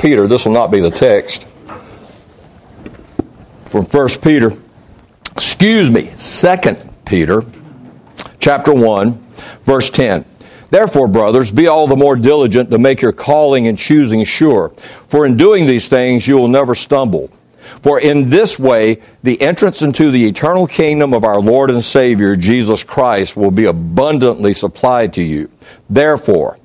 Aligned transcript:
Peter. 0.00 0.26
This 0.26 0.44
will 0.44 0.52
not 0.52 0.70
be 0.70 0.80
the 0.80 0.90
text. 0.90 1.46
From 3.66 3.84
1 3.84 4.08
Peter, 4.22 4.52
excuse 5.32 5.90
me, 5.90 6.10
2 6.16 6.76
Peter, 7.04 7.44
chapter 8.40 8.72
1, 8.72 9.26
verse 9.64 9.90
10. 9.90 10.24
Therefore, 10.70 11.08
brothers, 11.08 11.50
be 11.50 11.66
all 11.66 11.86
the 11.86 11.96
more 11.96 12.16
diligent 12.16 12.70
to 12.70 12.78
make 12.78 13.02
your 13.02 13.12
calling 13.12 13.66
and 13.66 13.76
choosing 13.76 14.24
sure. 14.24 14.72
For 15.08 15.26
in 15.26 15.36
doing 15.36 15.66
these 15.66 15.88
things 15.88 16.26
you 16.26 16.36
will 16.36 16.48
never 16.48 16.74
stumble. 16.74 17.30
For 17.82 18.00
in 18.00 18.30
this 18.30 18.58
way, 18.58 19.00
the 19.22 19.40
entrance 19.40 19.82
into 19.82 20.10
the 20.10 20.26
eternal 20.26 20.66
kingdom 20.66 21.12
of 21.12 21.24
our 21.24 21.40
Lord 21.40 21.70
and 21.70 21.84
Savior, 21.84 22.36
Jesus 22.36 22.82
Christ, 22.82 23.36
will 23.36 23.50
be 23.50 23.64
abundantly 23.66 24.54
supplied 24.54 25.14
to 25.14 25.22
you. 25.22 25.50
Therefore, 25.88 26.58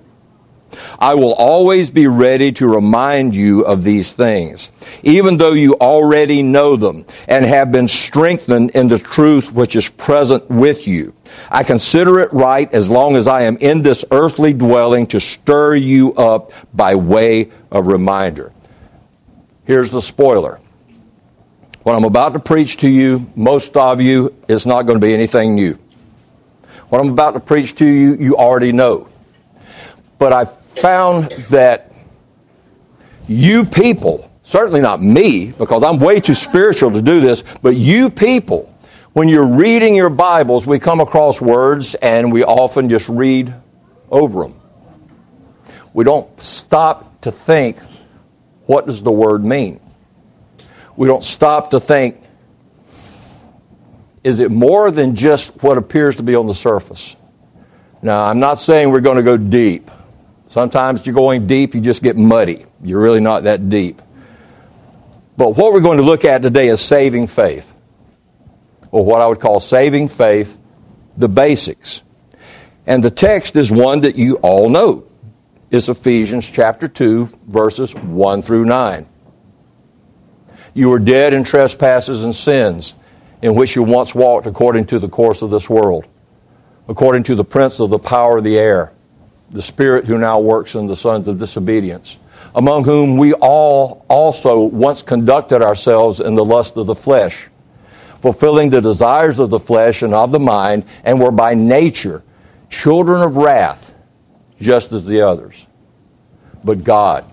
I 0.99 1.15
will 1.15 1.33
always 1.33 1.89
be 1.89 2.07
ready 2.07 2.51
to 2.53 2.67
remind 2.67 3.35
you 3.35 3.65
of 3.65 3.83
these 3.83 4.13
things, 4.13 4.69
even 5.03 5.37
though 5.37 5.53
you 5.53 5.75
already 5.75 6.41
know 6.43 6.75
them 6.75 7.05
and 7.27 7.45
have 7.45 7.71
been 7.71 7.87
strengthened 7.87 8.71
in 8.71 8.87
the 8.87 8.99
truth 8.99 9.51
which 9.51 9.75
is 9.75 9.87
present 9.87 10.49
with 10.49 10.87
you. 10.87 11.13
I 11.49 11.63
consider 11.63 12.19
it 12.19 12.31
right 12.33 12.71
as 12.73 12.89
long 12.89 13.15
as 13.15 13.27
I 13.27 13.43
am 13.43 13.57
in 13.57 13.81
this 13.81 14.05
earthly 14.11 14.53
dwelling 14.53 15.07
to 15.07 15.19
stir 15.19 15.75
you 15.75 16.13
up 16.15 16.51
by 16.73 16.95
way 16.95 17.51
of 17.71 17.87
reminder. 17.87 18.51
Here's 19.65 19.91
the 19.91 20.01
spoiler. 20.01 20.59
What 21.83 21.95
I'm 21.95 22.03
about 22.03 22.33
to 22.33 22.39
preach 22.39 22.77
to 22.77 22.89
you, 22.89 23.29
most 23.35 23.77
of 23.77 24.01
you, 24.01 24.33
is 24.47 24.65
not 24.65 24.83
going 24.83 24.99
to 24.99 25.05
be 25.05 25.13
anything 25.13 25.53
new. 25.53 25.77
What 26.89 26.99
I'm 26.99 27.09
about 27.09 27.31
to 27.31 27.39
preach 27.39 27.75
to 27.75 27.85
you, 27.85 28.15
you 28.15 28.37
already 28.37 28.71
know. 28.71 29.09
But 30.17 30.33
I 30.33 30.45
found 30.79 31.31
that 31.49 31.91
you 33.27 33.65
people, 33.65 34.31
certainly 34.43 34.81
not 34.81 35.01
me, 35.01 35.51
because 35.51 35.83
I'm 35.83 35.99
way 35.99 36.19
too 36.19 36.33
spiritual 36.33 36.91
to 36.91 37.01
do 37.01 37.19
this, 37.19 37.43
but 37.61 37.75
you 37.75 38.09
people, 38.09 38.71
when 39.13 39.29
you're 39.29 39.47
reading 39.47 39.95
your 39.95 40.09
Bibles, 40.09 40.65
we 40.65 40.77
come 40.77 40.99
across 40.99 41.39
words 41.39 41.95
and 41.95 42.31
we 42.31 42.43
often 42.43 42.89
just 42.89 43.09
read 43.09 43.53
over 44.11 44.43
them. 44.43 44.59
We 45.93 46.03
don't 46.03 46.29
stop 46.41 47.21
to 47.21 47.31
think, 47.31 47.77
what 48.65 48.85
does 48.85 49.01
the 49.01 49.11
word 49.11 49.43
mean? 49.43 49.79
We 50.97 51.07
don't 51.07 51.23
stop 51.23 51.71
to 51.71 51.79
think, 51.79 52.21
is 54.23 54.39
it 54.39 54.51
more 54.51 54.91
than 54.91 55.15
just 55.15 55.63
what 55.63 55.77
appears 55.77 56.17
to 56.17 56.23
be 56.23 56.35
on 56.35 56.47
the 56.47 56.55
surface? 56.55 57.15
Now, 58.01 58.25
I'm 58.25 58.39
not 58.39 58.59
saying 58.59 58.91
we're 58.91 58.99
going 58.99 59.17
to 59.17 59.23
go 59.23 59.37
deep. 59.37 59.89
Sometimes 60.55 61.05
you're 61.05 61.13
going 61.13 61.47
deep, 61.47 61.75
you 61.75 61.81
just 61.81 62.01
get 62.01 62.15
muddy. 62.15 62.65
You're 62.81 63.01
really 63.01 63.19
not 63.19 63.43
that 63.43 63.69
deep. 63.69 64.01
But 65.35 65.57
what 65.57 65.73
we're 65.73 65.81
going 65.81 65.97
to 65.97 66.03
look 66.05 66.23
at 66.23 66.43
today 66.43 66.69
is 66.69 66.79
saving 66.79 67.27
faith, 67.27 67.73
or 68.89 69.03
what 69.03 69.19
I 69.19 69.27
would 69.27 69.41
call 69.41 69.59
saving 69.59 70.07
faith, 70.07 70.57
the 71.17 71.27
basics. 71.27 72.03
And 72.87 73.03
the 73.03 73.11
text 73.11 73.57
is 73.57 73.69
one 73.69 73.99
that 73.99 74.15
you 74.15 74.37
all 74.37 74.69
know. 74.69 75.05
It's 75.71 75.89
Ephesians 75.89 76.49
chapter 76.49 76.87
2, 76.87 77.31
verses 77.47 77.93
1 77.93 78.41
through 78.41 78.63
9. 78.63 79.05
You 80.73 80.87
were 80.87 80.99
dead 80.99 81.33
in 81.33 81.43
trespasses 81.43 82.23
and 82.23 82.33
sins, 82.33 82.93
in 83.41 83.55
which 83.55 83.75
you 83.75 83.83
once 83.83 84.15
walked 84.15 84.47
according 84.47 84.85
to 84.85 84.99
the 84.99 85.09
course 85.09 85.41
of 85.41 85.49
this 85.49 85.69
world, 85.69 86.07
according 86.87 87.23
to 87.23 87.35
the 87.35 87.43
prince 87.43 87.81
of 87.81 87.89
the 87.89 87.99
power 87.99 88.37
of 88.37 88.45
the 88.45 88.57
air 88.57 88.93
the 89.55 89.61
Spirit 89.61 90.05
who 90.05 90.17
now 90.17 90.37
works 90.37 90.75
in 90.75 90.85
the 90.85 90.95
sons 90.97 91.29
of 91.29 91.39
disobedience, 91.39 92.17
among 92.53 92.83
whom 92.83 93.15
we 93.15 93.33
all 93.35 94.05
also 94.09 94.59
once 94.59 95.01
conducted 95.01 95.61
ourselves 95.61 96.19
in 96.19 96.35
the 96.35 96.43
lust 96.43 96.75
of 96.75 96.87
the 96.87 96.95
flesh, 96.95 97.47
fulfilling 98.21 98.69
the 98.69 98.81
desires 98.81 99.39
of 99.39 99.49
the 99.49 99.59
flesh 99.59 100.01
and 100.01 100.13
of 100.13 100.31
the 100.33 100.39
mind, 100.39 100.83
and 101.05 101.21
were 101.21 101.31
by 101.31 101.53
nature 101.53 102.21
children 102.69 103.21
of 103.21 103.37
wrath, 103.37 103.93
just 104.59 104.91
as 104.91 105.05
the 105.05 105.21
others. 105.21 105.65
But 106.61 106.83
God, 106.83 107.23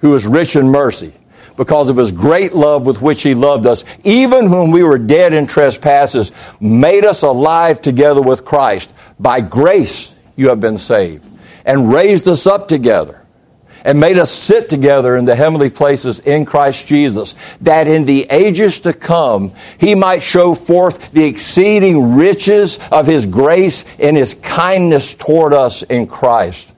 who 0.00 0.14
is 0.14 0.26
rich 0.26 0.56
in 0.56 0.68
mercy, 0.68 1.14
because 1.56 1.88
of 1.88 1.96
his 1.96 2.12
great 2.12 2.54
love 2.54 2.84
with 2.84 3.00
which 3.00 3.22
he 3.22 3.34
loved 3.34 3.64
us, 3.64 3.82
even 4.04 4.50
when 4.50 4.70
we 4.70 4.82
were 4.82 4.98
dead 4.98 5.32
in 5.32 5.46
trespasses, 5.46 6.32
made 6.60 7.06
us 7.06 7.22
alive 7.22 7.80
together 7.80 8.20
with 8.20 8.44
Christ. 8.44 8.92
By 9.18 9.40
grace 9.40 10.12
you 10.36 10.50
have 10.50 10.60
been 10.60 10.76
saved 10.76 11.26
and 11.66 11.92
raised 11.92 12.28
us 12.28 12.46
up 12.46 12.68
together 12.68 13.26
and 13.84 14.00
made 14.00 14.18
us 14.18 14.32
sit 14.32 14.68
together 14.68 15.16
in 15.16 15.26
the 15.26 15.36
heavenly 15.36 15.70
places 15.70 16.18
in 16.20 16.44
Christ 16.44 16.86
Jesus, 16.86 17.34
that 17.60 17.86
in 17.86 18.04
the 18.04 18.26
ages 18.30 18.80
to 18.80 18.92
come 18.92 19.52
he 19.78 19.94
might 19.94 20.22
show 20.22 20.54
forth 20.54 21.12
the 21.12 21.24
exceeding 21.24 22.16
riches 22.16 22.78
of 22.90 23.06
his 23.06 23.26
grace 23.26 23.84
and 23.98 24.16
his 24.16 24.34
kindness 24.34 25.14
toward 25.14 25.52
us 25.52 25.82
in 25.82 26.06
Christ. 26.06 26.72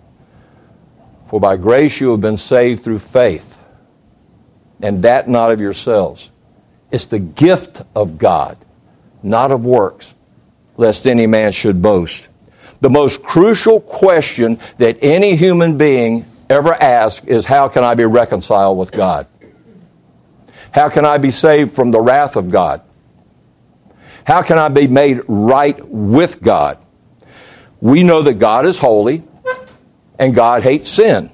For 1.30 1.40
by 1.40 1.56
grace 1.56 2.00
you 2.00 2.10
have 2.10 2.20
been 2.20 2.36
saved 2.36 2.84
through 2.84 2.98
faith, 2.98 3.58
and 4.82 5.02
that 5.02 5.28
not 5.28 5.50
of 5.50 5.60
yourselves. 5.60 6.30
It's 6.90 7.06
the 7.06 7.18
gift 7.18 7.82
of 7.94 8.18
God, 8.18 8.56
not 9.22 9.50
of 9.50 9.64
works, 9.64 10.14
lest 10.76 11.06
any 11.06 11.26
man 11.26 11.52
should 11.52 11.82
boast 11.82 12.28
the 12.80 12.90
most 12.90 13.22
crucial 13.22 13.80
question 13.80 14.58
that 14.78 14.98
any 15.02 15.36
human 15.36 15.76
being 15.76 16.24
ever 16.48 16.74
asks 16.74 17.26
is 17.26 17.44
how 17.44 17.68
can 17.68 17.84
I 17.84 17.94
be 17.94 18.04
reconciled 18.04 18.78
with 18.78 18.92
God? 18.92 19.26
How 20.70 20.88
can 20.88 21.04
I 21.04 21.18
be 21.18 21.30
saved 21.30 21.74
from 21.74 21.90
the 21.90 22.00
wrath 22.00 22.36
of 22.36 22.50
God? 22.50 22.82
How 24.24 24.42
can 24.42 24.58
I 24.58 24.68
be 24.68 24.88
made 24.88 25.22
right 25.26 25.78
with 25.88 26.42
God? 26.42 26.78
We 27.80 28.02
know 28.02 28.22
that 28.22 28.34
God 28.34 28.66
is 28.66 28.78
holy 28.78 29.22
and 30.18 30.34
God 30.34 30.62
hates 30.62 30.88
sin. 30.88 31.30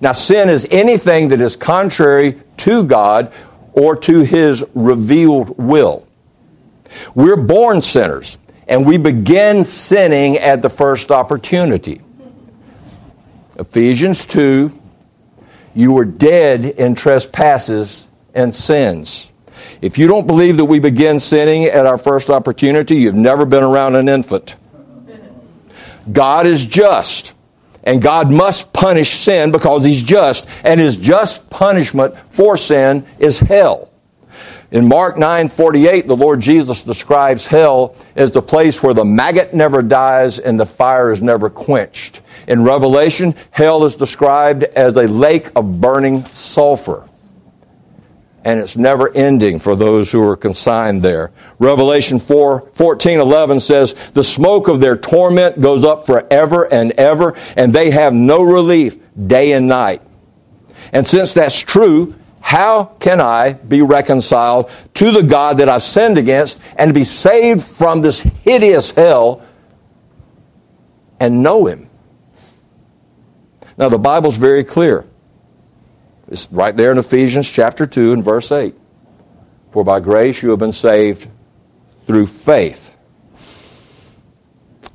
Now, 0.00 0.12
sin 0.12 0.48
is 0.48 0.66
anything 0.70 1.28
that 1.28 1.40
is 1.40 1.56
contrary 1.56 2.40
to 2.58 2.84
God 2.84 3.32
or 3.72 3.96
to 3.96 4.20
His 4.20 4.64
revealed 4.74 5.58
will. 5.58 6.06
We're 7.14 7.36
born 7.36 7.82
sinners 7.82 8.38
and 8.66 8.86
we 8.86 8.98
begin 8.98 9.64
sinning 9.64 10.38
at 10.38 10.62
the 10.62 10.70
first 10.70 11.10
opportunity. 11.10 12.00
Ephesians 13.56 14.26
2 14.26 14.72
You 15.74 15.92
were 15.92 16.04
dead 16.04 16.64
in 16.64 16.94
trespasses 16.94 18.06
and 18.34 18.54
sins. 18.54 19.30
If 19.80 19.98
you 19.98 20.06
don't 20.06 20.26
believe 20.26 20.56
that 20.56 20.64
we 20.64 20.78
begin 20.78 21.20
sinning 21.20 21.64
at 21.64 21.86
our 21.86 21.98
first 21.98 22.30
opportunity, 22.30 22.96
you've 22.96 23.14
never 23.14 23.44
been 23.44 23.62
around 23.62 23.96
an 23.96 24.08
infant. 24.08 24.56
God 26.10 26.46
is 26.46 26.66
just, 26.66 27.32
and 27.82 28.02
God 28.02 28.30
must 28.30 28.72
punish 28.72 29.16
sin 29.18 29.50
because 29.52 29.84
He's 29.84 30.02
just, 30.02 30.46
and 30.64 30.80
His 30.80 30.96
just 30.96 31.48
punishment 31.50 32.14
for 32.30 32.56
sin 32.56 33.06
is 33.18 33.38
hell. 33.38 33.90
In 34.74 34.88
Mark 34.88 35.16
9:48, 35.16 36.08
the 36.08 36.16
Lord 36.16 36.40
Jesus 36.40 36.82
describes 36.82 37.46
hell 37.46 37.94
as 38.16 38.32
the 38.32 38.42
place 38.42 38.82
where 38.82 38.92
the 38.92 39.04
maggot 39.04 39.54
never 39.54 39.82
dies 39.82 40.40
and 40.40 40.58
the 40.58 40.66
fire 40.66 41.12
is 41.12 41.22
never 41.22 41.48
quenched. 41.48 42.20
In 42.48 42.64
Revelation, 42.64 43.36
hell 43.52 43.84
is 43.84 43.94
described 43.94 44.64
as 44.64 44.96
a 44.96 45.06
lake 45.06 45.52
of 45.54 45.80
burning 45.80 46.24
sulfur. 46.24 47.08
And 48.44 48.58
it's 48.58 48.76
never 48.76 49.14
ending 49.14 49.60
for 49.60 49.76
those 49.76 50.10
who 50.10 50.20
are 50.26 50.36
consigned 50.36 51.02
there. 51.02 51.30
Revelation 51.60 52.18
4, 52.18 52.70
14, 52.74 53.20
11 53.20 53.60
says, 53.60 53.94
The 54.14 54.24
smoke 54.24 54.66
of 54.66 54.80
their 54.80 54.96
torment 54.96 55.60
goes 55.60 55.84
up 55.84 56.04
forever 56.04 56.64
and 56.64 56.90
ever, 56.98 57.36
and 57.56 57.72
they 57.72 57.92
have 57.92 58.12
no 58.12 58.42
relief 58.42 58.98
day 59.28 59.52
and 59.52 59.68
night. 59.68 60.02
And 60.92 61.06
since 61.06 61.32
that's 61.32 61.60
true, 61.60 62.16
how 62.44 62.84
can 63.00 63.22
I 63.22 63.54
be 63.54 63.80
reconciled 63.80 64.70
to 64.96 65.10
the 65.10 65.22
God 65.22 65.56
that 65.56 65.70
I've 65.70 65.82
sinned 65.82 66.18
against 66.18 66.60
and 66.76 66.92
be 66.92 67.02
saved 67.02 67.64
from 67.64 68.02
this 68.02 68.20
hideous 68.20 68.90
hell 68.90 69.42
and 71.18 71.42
know 71.42 71.64
Him? 71.64 71.88
Now, 73.78 73.88
the 73.88 73.98
Bible's 73.98 74.36
very 74.36 74.62
clear. 74.62 75.06
It's 76.28 76.46
right 76.52 76.76
there 76.76 76.92
in 76.92 76.98
Ephesians 76.98 77.50
chapter 77.50 77.86
2 77.86 78.12
and 78.12 78.22
verse 78.22 78.52
8. 78.52 78.74
For 79.72 79.82
by 79.82 80.00
grace 80.00 80.42
you 80.42 80.50
have 80.50 80.58
been 80.58 80.70
saved 80.70 81.26
through 82.06 82.26
faith. 82.26 82.94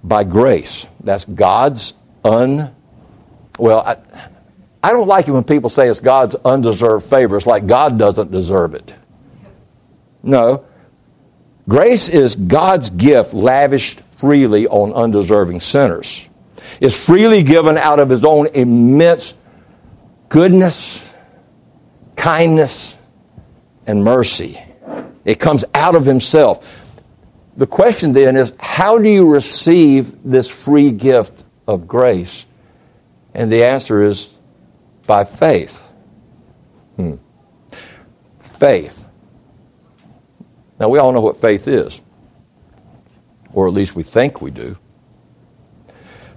By 0.03 0.23
grace. 0.23 0.85
That's 1.03 1.25
God's 1.25 1.95
un. 2.23 2.75
Well, 3.57 3.79
I, 3.79 3.97
I 4.81 4.91
don't 4.91 5.07
like 5.07 5.27
it 5.27 5.31
when 5.31 5.43
people 5.43 5.69
say 5.69 5.89
it's 5.89 5.99
God's 5.99 6.35
undeserved 6.35 7.05
favor. 7.05 7.37
It's 7.37 7.45
like 7.45 7.67
God 7.67 7.99
doesn't 7.99 8.31
deserve 8.31 8.73
it. 8.73 8.93
No. 10.23 10.65
Grace 11.67 12.07
is 12.07 12.35
God's 12.35 12.89
gift 12.89 13.33
lavished 13.33 14.01
freely 14.17 14.67
on 14.67 14.93
undeserving 14.93 15.59
sinners. 15.59 16.25
It's 16.79 16.95
freely 16.95 17.43
given 17.43 17.77
out 17.77 17.99
of 17.99 18.09
His 18.09 18.23
own 18.23 18.47
immense 18.47 19.33
goodness 20.29 21.05
kindness 22.19 22.97
and 23.87 24.03
mercy. 24.03 24.61
It 25.23 25.39
comes 25.39 25.63
out 25.73 25.95
of 25.95 26.05
himself. 26.05 26.67
The 27.55 27.65
question 27.65 28.11
then 28.11 28.35
is 28.35 28.53
how 28.59 28.99
do 28.99 29.09
you 29.09 29.31
receive 29.33 30.21
this 30.23 30.47
free 30.49 30.91
gift 30.91 31.45
of 31.65 31.87
grace? 31.87 32.45
And 33.33 33.49
the 33.51 33.63
answer 33.63 34.03
is 34.03 34.37
by 35.09 35.23
faith. 35.23 35.81
Hmm. 36.95 37.15
Faith. 38.39 39.07
Now, 40.79 40.89
we 40.89 40.99
all 40.99 41.11
know 41.11 41.19
what 41.19 41.41
faith 41.41 41.67
is, 41.67 41.99
or 43.51 43.67
at 43.67 43.73
least 43.73 43.95
we 43.95 44.03
think 44.03 44.39
we 44.39 44.51
do. 44.51 44.77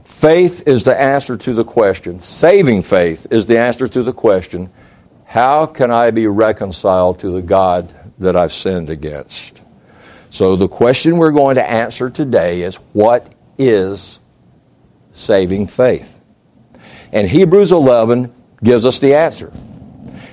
Faith 0.05 0.67
is 0.67 0.85
the 0.85 0.99
answer 0.99 1.37
to 1.37 1.53
the 1.53 1.65
question. 1.65 2.19
Saving 2.21 2.81
faith 2.81 3.27
is 3.31 3.45
the 3.45 3.59
answer 3.59 3.87
to 3.89 4.03
the 4.03 4.15
question 4.15 4.73
how 5.27 5.67
can 5.67 5.91
I 5.91 6.11
be 6.11 6.27
reconciled 6.27 7.21
to 7.21 7.31
the 7.31 7.43
God 7.43 7.95
that 8.19 8.37
I've 8.37 8.53
sinned 8.55 8.89
against? 8.89 9.61
So, 10.31 10.57
the 10.57 10.69
question 10.69 11.19
we're 11.19 11.33
going 11.33 11.57
to 11.57 11.71
answer 11.71 12.09
today 12.09 12.63
is 12.63 12.77
what 12.95 13.35
is 13.59 14.19
saving 15.13 15.67
faith? 15.67 16.19
And 17.13 17.29
Hebrews 17.29 17.71
11 17.71 18.33
gives 18.63 18.87
us 18.87 18.99
the 18.99 19.15
answer. 19.15 19.53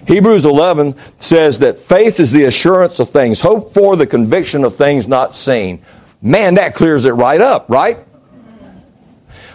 Hebrews 0.08 0.46
11 0.46 0.96
says 1.20 1.60
that 1.60 1.78
faith 1.78 2.20
is 2.20 2.32
the 2.32 2.46
assurance 2.46 3.00
of 3.00 3.10
things 3.10 3.40
hoped 3.40 3.76
for, 3.76 3.96
the 3.96 4.08
conviction 4.08 4.64
of 4.64 4.76
things 4.76 5.08
not 5.08 5.36
seen. 5.36 5.84
Man, 6.22 6.56
that 6.56 6.74
clears 6.74 7.06
it 7.06 7.12
right 7.12 7.40
up, 7.40 7.70
right? 7.70 8.00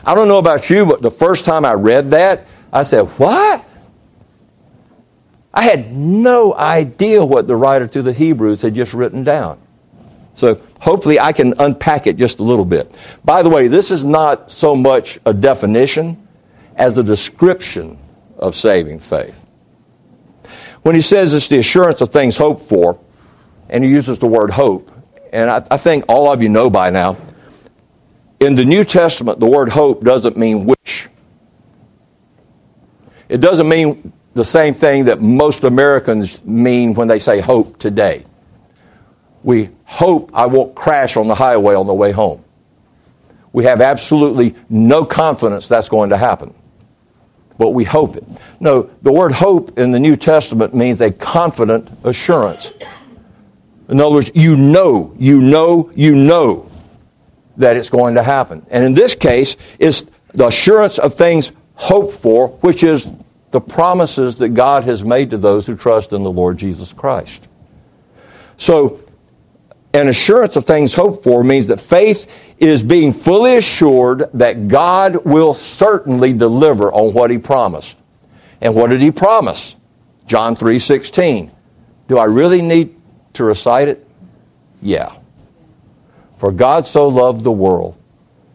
I 0.04 0.14
don't 0.14 0.28
know 0.28 0.38
about 0.38 0.70
you, 0.70 0.86
but 0.86 1.02
the 1.02 1.10
first 1.10 1.44
time 1.44 1.64
I 1.64 1.72
read 1.74 2.12
that, 2.12 2.46
I 2.72 2.82
said, 2.82 3.02
What? 3.18 3.64
I 5.52 5.62
had 5.62 5.92
no 5.92 6.54
idea 6.54 7.24
what 7.24 7.46
the 7.46 7.54
writer 7.54 7.86
to 7.86 8.02
the 8.02 8.12
Hebrews 8.12 8.62
had 8.62 8.74
just 8.74 8.92
written 8.92 9.22
down. 9.22 9.60
So 10.34 10.60
hopefully 10.80 11.20
I 11.20 11.32
can 11.32 11.54
unpack 11.60 12.08
it 12.08 12.16
just 12.16 12.40
a 12.40 12.42
little 12.42 12.64
bit. 12.64 12.92
By 13.24 13.42
the 13.42 13.48
way, 13.48 13.68
this 13.68 13.92
is 13.92 14.04
not 14.04 14.50
so 14.50 14.74
much 14.74 15.20
a 15.24 15.32
definition 15.32 16.26
as 16.76 16.98
a 16.98 17.04
description 17.04 17.98
of 18.44 18.54
saving 18.54 18.98
faith. 18.98 19.34
When 20.82 20.94
he 20.94 21.00
says 21.00 21.32
it's 21.32 21.48
the 21.48 21.58
assurance 21.58 22.02
of 22.02 22.10
things 22.10 22.36
hoped 22.36 22.68
for, 22.68 23.00
and 23.70 23.82
he 23.82 23.90
uses 23.90 24.18
the 24.18 24.26
word 24.26 24.50
hope, 24.50 24.90
and 25.32 25.48
I, 25.48 25.66
I 25.70 25.76
think 25.78 26.04
all 26.08 26.30
of 26.30 26.42
you 26.42 26.50
know 26.50 26.68
by 26.68 26.90
now, 26.90 27.16
in 28.40 28.54
the 28.54 28.64
New 28.64 28.84
Testament, 28.84 29.40
the 29.40 29.46
word 29.46 29.70
hope 29.70 30.04
doesn't 30.04 30.36
mean 30.36 30.66
wish. 30.66 31.08
It 33.30 33.38
doesn't 33.38 33.66
mean 33.66 34.12
the 34.34 34.44
same 34.44 34.74
thing 34.74 35.06
that 35.06 35.22
most 35.22 35.64
Americans 35.64 36.44
mean 36.44 36.92
when 36.92 37.08
they 37.08 37.18
say 37.18 37.40
hope 37.40 37.78
today. 37.78 38.26
We 39.42 39.70
hope 39.84 40.32
I 40.34 40.44
won't 40.46 40.74
crash 40.74 41.16
on 41.16 41.28
the 41.28 41.34
highway 41.34 41.74
on 41.74 41.86
the 41.86 41.94
way 41.94 42.12
home. 42.12 42.44
We 43.54 43.64
have 43.64 43.80
absolutely 43.80 44.54
no 44.68 45.06
confidence 45.06 45.66
that's 45.66 45.88
going 45.88 46.10
to 46.10 46.18
happen. 46.18 46.52
But 47.58 47.70
we 47.70 47.84
hope 47.84 48.16
it. 48.16 48.24
No, 48.60 48.90
the 49.02 49.12
word 49.12 49.32
hope 49.32 49.78
in 49.78 49.92
the 49.92 50.00
New 50.00 50.16
Testament 50.16 50.74
means 50.74 51.00
a 51.00 51.10
confident 51.10 51.88
assurance. 52.02 52.72
In 53.88 54.00
other 54.00 54.14
words, 54.14 54.30
you 54.34 54.56
know, 54.56 55.14
you 55.18 55.40
know, 55.40 55.92
you 55.94 56.14
know 56.14 56.70
that 57.56 57.76
it's 57.76 57.90
going 57.90 58.14
to 58.14 58.22
happen. 58.22 58.66
And 58.70 58.84
in 58.84 58.94
this 58.94 59.14
case, 59.14 59.56
it's 59.78 60.04
the 60.32 60.48
assurance 60.48 60.98
of 60.98 61.14
things 61.14 61.52
hoped 61.74 62.16
for, 62.16 62.48
which 62.48 62.82
is 62.82 63.08
the 63.50 63.60
promises 63.60 64.36
that 64.38 64.50
God 64.50 64.84
has 64.84 65.04
made 65.04 65.30
to 65.30 65.38
those 65.38 65.66
who 65.66 65.76
trust 65.76 66.12
in 66.12 66.22
the 66.22 66.30
Lord 66.30 66.56
Jesus 66.56 66.92
Christ. 66.92 67.46
So, 68.56 69.00
an 69.94 70.08
assurance 70.08 70.56
of 70.56 70.64
things 70.64 70.92
hoped 70.92 71.22
for 71.22 71.44
means 71.44 71.68
that 71.68 71.80
faith 71.80 72.26
is 72.58 72.82
being 72.82 73.12
fully 73.12 73.56
assured 73.56 74.28
that 74.34 74.66
God 74.66 75.24
will 75.24 75.54
certainly 75.54 76.32
deliver 76.32 76.92
on 76.92 77.14
what 77.14 77.30
he 77.30 77.38
promised. 77.38 77.96
And 78.60 78.74
what 78.74 78.90
did 78.90 79.00
he 79.00 79.12
promise? 79.12 79.76
John 80.26 80.56
3:16. 80.56 81.50
Do 82.08 82.18
I 82.18 82.24
really 82.24 82.60
need 82.60 82.96
to 83.34 83.44
recite 83.44 83.88
it? 83.88 84.06
Yeah. 84.82 85.12
For 86.38 86.50
God 86.50 86.86
so 86.86 87.08
loved 87.08 87.44
the 87.44 87.52
world 87.52 87.96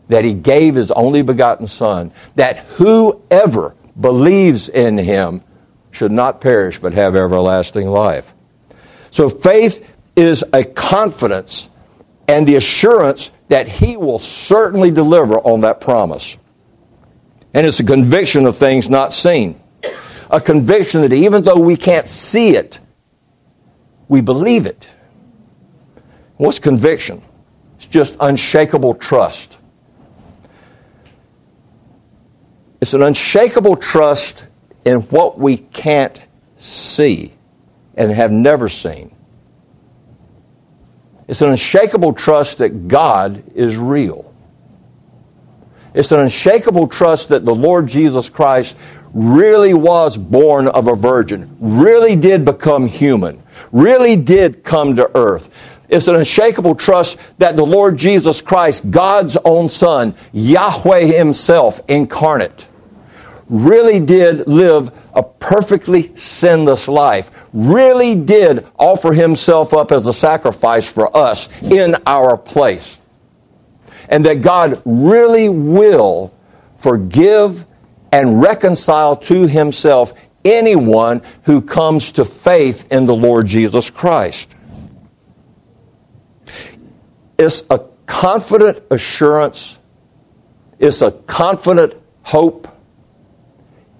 that 0.09 0.25
he 0.25 0.33
gave 0.33 0.75
his 0.75 0.91
only 0.91 1.21
begotten 1.21 1.67
son 1.67 2.11
that 2.35 2.57
whoever 2.77 3.75
believes 3.99 4.67
in 4.67 4.97
him 4.97 5.41
should 5.91 6.11
not 6.11 6.41
perish 6.41 6.79
but 6.79 6.93
have 6.93 7.15
everlasting 7.15 7.89
life. 7.89 8.33
So 9.11 9.29
faith 9.29 9.85
is 10.15 10.43
a 10.53 10.63
confidence 10.63 11.69
and 12.27 12.47
the 12.47 12.55
assurance 12.55 13.31
that 13.47 13.67
he 13.67 13.97
will 13.97 14.19
certainly 14.19 14.91
deliver 14.91 15.39
on 15.39 15.61
that 15.61 15.81
promise. 15.81 16.37
And 17.53 17.65
it's 17.65 17.79
a 17.79 17.83
conviction 17.83 18.45
of 18.45 18.57
things 18.57 18.89
not 18.89 19.13
seen. 19.13 19.59
A 20.29 20.39
conviction 20.39 21.01
that 21.01 21.13
even 21.13 21.43
though 21.43 21.59
we 21.59 21.75
can't 21.75 22.07
see 22.07 22.55
it, 22.55 22.79
we 24.07 24.21
believe 24.21 24.65
it. 24.67 24.87
What's 26.37 26.59
conviction? 26.59 27.23
It's 27.77 27.87
just 27.87 28.15
unshakable 28.19 28.95
trust. 28.95 29.57
It's 32.81 32.93
an 32.93 33.01
unshakable 33.01 33.77
trust 33.77 34.45
in 34.85 35.01
what 35.01 35.37
we 35.37 35.57
can't 35.57 36.21
see 36.57 37.33
and 37.95 38.11
have 38.11 38.31
never 38.31 38.69
seen. 38.69 39.15
It's 41.29 41.43
an 41.43 41.51
unshakable 41.51 42.13
trust 42.13 42.57
that 42.57 42.87
God 42.87 43.43
is 43.53 43.77
real. 43.77 44.33
It's 45.93 46.11
an 46.11 46.21
unshakable 46.21 46.87
trust 46.87 47.29
that 47.29 47.45
the 47.45 47.53
Lord 47.53 47.85
Jesus 47.85 48.29
Christ 48.29 48.75
really 49.13 49.75
was 49.75 50.17
born 50.17 50.67
of 50.67 50.87
a 50.87 50.95
virgin, 50.95 51.55
really 51.59 52.15
did 52.15 52.45
become 52.45 52.87
human, 52.87 53.43
really 53.71 54.15
did 54.15 54.63
come 54.63 54.95
to 54.95 55.15
earth. 55.15 55.51
It's 55.87 56.07
an 56.07 56.15
unshakable 56.15 56.73
trust 56.73 57.19
that 57.37 57.55
the 57.55 57.65
Lord 57.65 57.95
Jesus 57.95 58.41
Christ, 58.41 58.89
God's 58.89 59.37
own 59.45 59.69
Son, 59.69 60.15
Yahweh 60.33 61.01
Himself 61.01 61.79
incarnate, 61.87 62.67
really 63.49 63.99
did 63.99 64.47
live 64.47 64.91
a 65.13 65.23
perfectly 65.23 66.15
sinless 66.15 66.87
life, 66.87 67.31
really 67.51 68.15
did 68.15 68.65
offer 68.77 69.11
himself 69.11 69.73
up 69.73 69.91
as 69.91 70.05
a 70.05 70.13
sacrifice 70.13 70.89
for 70.89 71.15
us 71.17 71.49
in 71.61 71.95
our 72.05 72.37
place. 72.37 72.97
And 74.07 74.25
that 74.25 74.41
God 74.41 74.81
really 74.85 75.49
will 75.49 76.33
forgive 76.77 77.65
and 78.11 78.41
reconcile 78.41 79.15
to 79.15 79.47
himself 79.47 80.13
anyone 80.45 81.21
who 81.43 81.61
comes 81.61 82.11
to 82.13 82.25
faith 82.25 82.91
in 82.91 83.05
the 83.05 83.15
Lord 83.15 83.47
Jesus 83.47 83.89
Christ. 83.89 84.55
It's 87.37 87.63
a 87.69 87.85
confident 88.05 88.81
assurance, 88.89 89.79
it's 90.79 91.01
a 91.01 91.11
confident 91.11 91.93
hope 92.23 92.67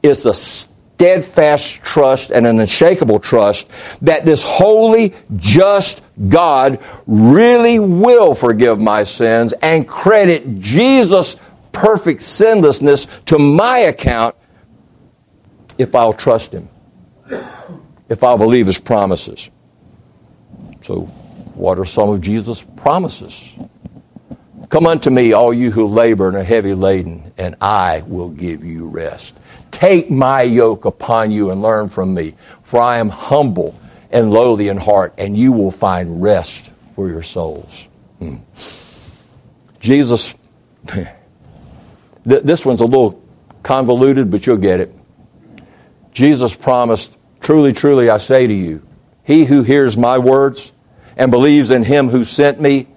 is 0.03 0.25
a 0.25 0.33
steadfast 0.33 1.81
trust 1.81 2.29
and 2.29 2.45
an 2.45 2.59
unshakable 2.59 3.19
trust 3.19 3.69
that 4.01 4.25
this 4.25 4.43
holy, 4.43 5.13
just 5.37 6.01
God 6.27 6.79
really 7.07 7.79
will 7.79 8.35
forgive 8.35 8.79
my 8.79 9.03
sins 9.03 9.53
and 9.61 9.87
credit 9.87 10.59
Jesus' 10.59 11.37
perfect 11.71 12.21
sinlessness 12.21 13.07
to 13.25 13.39
my 13.39 13.79
account 13.79 14.35
if 15.77 15.95
I'll 15.95 16.13
trust 16.13 16.51
Him, 16.51 16.67
if 18.09 18.23
I'll 18.23 18.37
believe 18.37 18.65
His 18.65 18.77
promises. 18.77 19.49
So, 20.81 21.01
what 21.55 21.79
are 21.79 21.85
some 21.85 22.09
of 22.09 22.21
Jesus' 22.21 22.61
promises? 22.75 23.49
Come 24.69 24.85
unto 24.85 25.09
me, 25.09 25.33
all 25.33 25.53
you 25.53 25.71
who 25.71 25.87
labor 25.87 26.27
and 26.27 26.37
are 26.37 26.43
heavy 26.43 26.73
laden, 26.73 27.33
and 27.37 27.55
I 27.59 28.03
will 28.05 28.29
give 28.29 28.63
you 28.63 28.87
rest. 28.87 29.35
Take 29.71 30.09
my 30.09 30.41
yoke 30.41 30.85
upon 30.85 31.31
you 31.31 31.51
and 31.51 31.61
learn 31.61 31.89
from 31.89 32.13
me, 32.13 32.35
for 32.63 32.81
I 32.81 32.97
am 32.97 33.09
humble 33.09 33.79
and 34.11 34.31
lowly 34.31 34.67
in 34.67 34.77
heart, 34.77 35.13
and 35.17 35.37
you 35.37 35.51
will 35.51 35.71
find 35.71 36.21
rest 36.21 36.69
for 36.95 37.07
your 37.07 37.23
souls. 37.23 37.87
Hmm. 38.17 38.37
Jesus, 39.79 40.33
this 42.25 42.65
one's 42.65 42.81
a 42.81 42.85
little 42.85 43.21
convoluted, 43.63 44.31
but 44.31 44.45
you'll 44.45 44.57
get 44.57 44.79
it. 44.79 44.93
Jesus 46.11 46.55
promised, 46.55 47.15
Truly, 47.41 47.71
truly, 47.71 48.09
I 48.09 48.17
say 48.17 48.47
to 48.47 48.53
you, 48.53 48.85
he 49.23 49.45
who 49.45 49.63
hears 49.63 49.95
my 49.95 50.17
words 50.17 50.71
and 51.15 51.31
believes 51.31 51.69
in 51.69 51.83
him 51.83 52.09
who 52.09 52.25
sent 52.25 52.59
me 52.59 52.87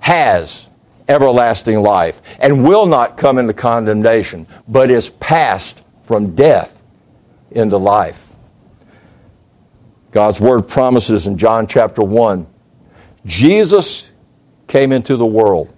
has 0.00 0.66
everlasting 1.08 1.80
life 1.80 2.20
and 2.38 2.66
will 2.66 2.86
not 2.86 3.16
come 3.16 3.38
into 3.38 3.54
condemnation, 3.54 4.46
but 4.68 4.90
is 4.90 5.08
passed 5.08 5.82
from 6.08 6.34
death 6.34 6.80
into 7.50 7.76
life. 7.76 8.32
God's 10.10 10.40
word 10.40 10.62
promises 10.62 11.26
in 11.26 11.36
John 11.36 11.66
chapter 11.66 12.00
1 12.00 12.46
Jesus 13.26 14.08
came 14.68 14.90
into 14.90 15.18
the 15.18 15.26
world, 15.26 15.70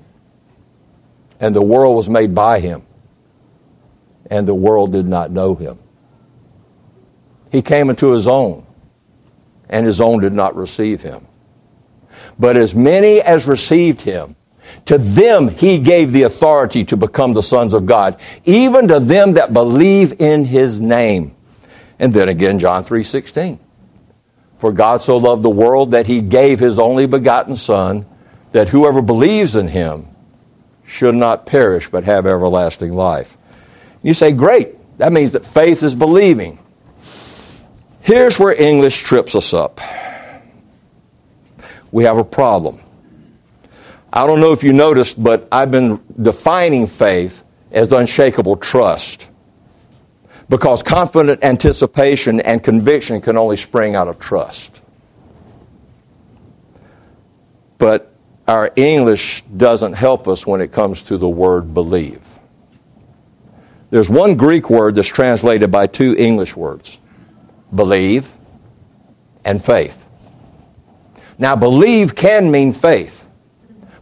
and 1.40 1.52
the 1.52 1.60
world 1.62 1.96
was 1.96 2.08
made 2.08 2.32
by 2.32 2.60
him, 2.60 2.82
and 4.30 4.46
the 4.46 4.54
world 4.54 4.92
did 4.92 5.04
not 5.04 5.32
know 5.32 5.56
him. 5.56 5.80
He 7.50 7.60
came 7.60 7.90
into 7.90 8.12
his 8.12 8.28
own, 8.28 8.64
and 9.68 9.84
his 9.84 10.00
own 10.00 10.20
did 10.20 10.32
not 10.32 10.54
receive 10.54 11.02
him. 11.02 11.26
But 12.38 12.56
as 12.56 12.72
many 12.72 13.20
as 13.20 13.48
received 13.48 14.02
him, 14.02 14.36
to 14.86 14.98
them 14.98 15.48
he 15.48 15.78
gave 15.78 16.12
the 16.12 16.22
authority 16.22 16.84
to 16.84 16.96
become 16.96 17.32
the 17.32 17.42
sons 17.42 17.74
of 17.74 17.86
God, 17.86 18.18
even 18.44 18.88
to 18.88 19.00
them 19.00 19.34
that 19.34 19.52
believe 19.52 20.20
in 20.20 20.44
his 20.44 20.80
name. 20.80 21.34
And 21.98 22.12
then 22.12 22.28
again, 22.28 22.58
John 22.58 22.84
3:16. 22.84 23.58
For 24.58 24.72
God 24.72 25.00
so 25.00 25.16
loved 25.16 25.42
the 25.42 25.50
world 25.50 25.92
that 25.92 26.06
he 26.06 26.20
gave 26.20 26.60
his 26.60 26.78
only 26.78 27.06
begotten 27.06 27.56
Son, 27.56 28.04
that 28.52 28.68
whoever 28.68 29.00
believes 29.00 29.56
in 29.56 29.68
him 29.68 30.06
should 30.86 31.14
not 31.14 31.46
perish 31.46 31.88
but 31.90 32.04
have 32.04 32.26
everlasting 32.26 32.92
life. 32.92 33.36
You 34.02 34.12
say, 34.12 34.32
great. 34.32 34.76
That 34.98 35.12
means 35.12 35.32
that 35.32 35.46
faith 35.46 35.82
is 35.82 35.94
believing. 35.94 36.58
Here's 38.02 38.38
where 38.38 38.52
English 38.52 39.02
trips 39.02 39.34
us 39.34 39.54
up. 39.54 39.80
We 41.92 42.04
have 42.04 42.18
a 42.18 42.24
problem. 42.24 42.80
I 44.12 44.26
don't 44.26 44.40
know 44.40 44.52
if 44.52 44.62
you 44.62 44.72
noticed, 44.72 45.22
but 45.22 45.46
I've 45.52 45.70
been 45.70 46.00
defining 46.20 46.86
faith 46.86 47.44
as 47.70 47.92
unshakable 47.92 48.56
trust. 48.56 49.26
Because 50.48 50.82
confident 50.82 51.44
anticipation 51.44 52.40
and 52.40 52.62
conviction 52.62 53.20
can 53.20 53.36
only 53.36 53.56
spring 53.56 53.94
out 53.94 54.08
of 54.08 54.18
trust. 54.18 54.80
But 57.78 58.12
our 58.48 58.72
English 58.74 59.42
doesn't 59.56 59.92
help 59.92 60.26
us 60.26 60.44
when 60.44 60.60
it 60.60 60.72
comes 60.72 61.02
to 61.02 61.16
the 61.16 61.28
word 61.28 61.72
believe. 61.72 62.20
There's 63.90 64.08
one 64.08 64.36
Greek 64.36 64.70
word 64.70 64.96
that's 64.96 65.08
translated 65.08 65.70
by 65.70 65.86
two 65.86 66.14
English 66.18 66.56
words 66.56 66.98
believe 67.72 68.32
and 69.44 69.64
faith. 69.64 70.04
Now, 71.38 71.56
believe 71.56 72.14
can 72.14 72.50
mean 72.50 72.72
faith, 72.72 73.19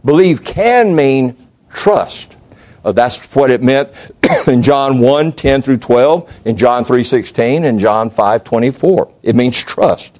believe 0.09 0.43
can 0.43 0.95
mean 0.95 1.35
trust. 1.69 2.35
Uh, 2.83 2.91
that's 2.91 3.19
what 3.35 3.51
it 3.51 3.61
meant 3.61 3.93
in 4.47 4.63
John 4.63 4.97
1 4.97 5.33
10 5.33 5.61
through 5.61 5.77
12, 5.77 6.31
in 6.45 6.57
John 6.57 6.83
3 6.83 7.03
16, 7.03 7.63
and 7.63 7.79
John 7.79 8.09
5 8.09 8.43
24. 8.43 9.13
It 9.21 9.35
means 9.35 9.61
trust. 9.61 10.19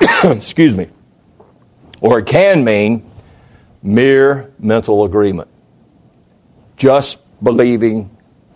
Excuse 0.24 0.74
me. 0.74 0.88
Or 2.00 2.18
it 2.18 2.26
can 2.26 2.64
mean 2.64 3.08
mere 3.84 4.52
mental 4.58 5.04
agreement. 5.04 5.48
Just 6.76 7.20
believing 7.40 8.10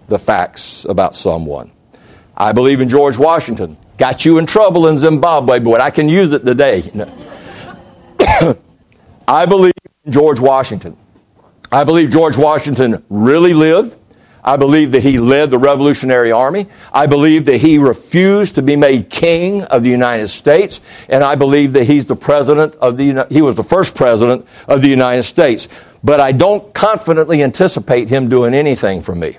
the 0.09 0.19
facts 0.19 0.87
about 0.87 1.15
someone. 1.15 1.71
I 2.37 2.53
believe 2.53 2.81
in 2.81 2.89
George 2.89 3.17
Washington. 3.17 3.77
Got 3.97 4.25
you 4.25 4.39
in 4.39 4.47
trouble 4.47 4.89
in 4.89 4.99
Zimbabwe, 4.99 5.61
but 5.61 5.81
I 5.81 5.91
can 5.91 6.09
use 6.09 6.33
it 6.33 6.45
today. 6.45 6.91
I 9.29 9.47
believe 9.47 9.73
George 10.09 10.41
Washington. 10.41 10.97
I 11.71 11.85
believe 11.85 12.11
George 12.11 12.37
Washington 12.37 13.05
really 13.09 13.53
lived. 13.53 13.97
I 14.43 14.57
believe 14.57 14.93
that 14.93 15.03
he 15.03 15.19
led 15.19 15.51
the 15.51 15.59
Revolutionary 15.59 16.33
Army. 16.33 16.69
I 16.93 17.07
believe 17.07 17.45
that 17.47 17.59
he 17.59 17.77
refused 17.77 18.55
to 18.55 18.63
be 18.63 18.77
made 18.77 19.11
king 19.11 19.65
of 19.65 19.83
the 19.83 19.91
United 19.91 20.29
States. 20.29 20.81
And 21.09 21.23
I 21.23 21.35
believe 21.35 21.75
that 21.75 21.85
he's 21.85 22.07
the 22.07 22.17
president 22.17 22.75
of 22.77 22.97
the, 22.97 23.27
he 23.29 23.43
was 23.43 23.57
the 23.57 23.65
first 23.65 23.95
president 23.95 24.47
of 24.67 24.81
the 24.81 24.89
United 24.89 25.25
States. 25.25 25.69
But 26.03 26.21
I 26.21 26.33
don't 26.33 26.73
confidently 26.73 27.43
anticipate 27.43 28.09
him 28.09 28.29
doing 28.29 28.55
anything 28.55 29.03
for 29.03 29.15
me. 29.15 29.37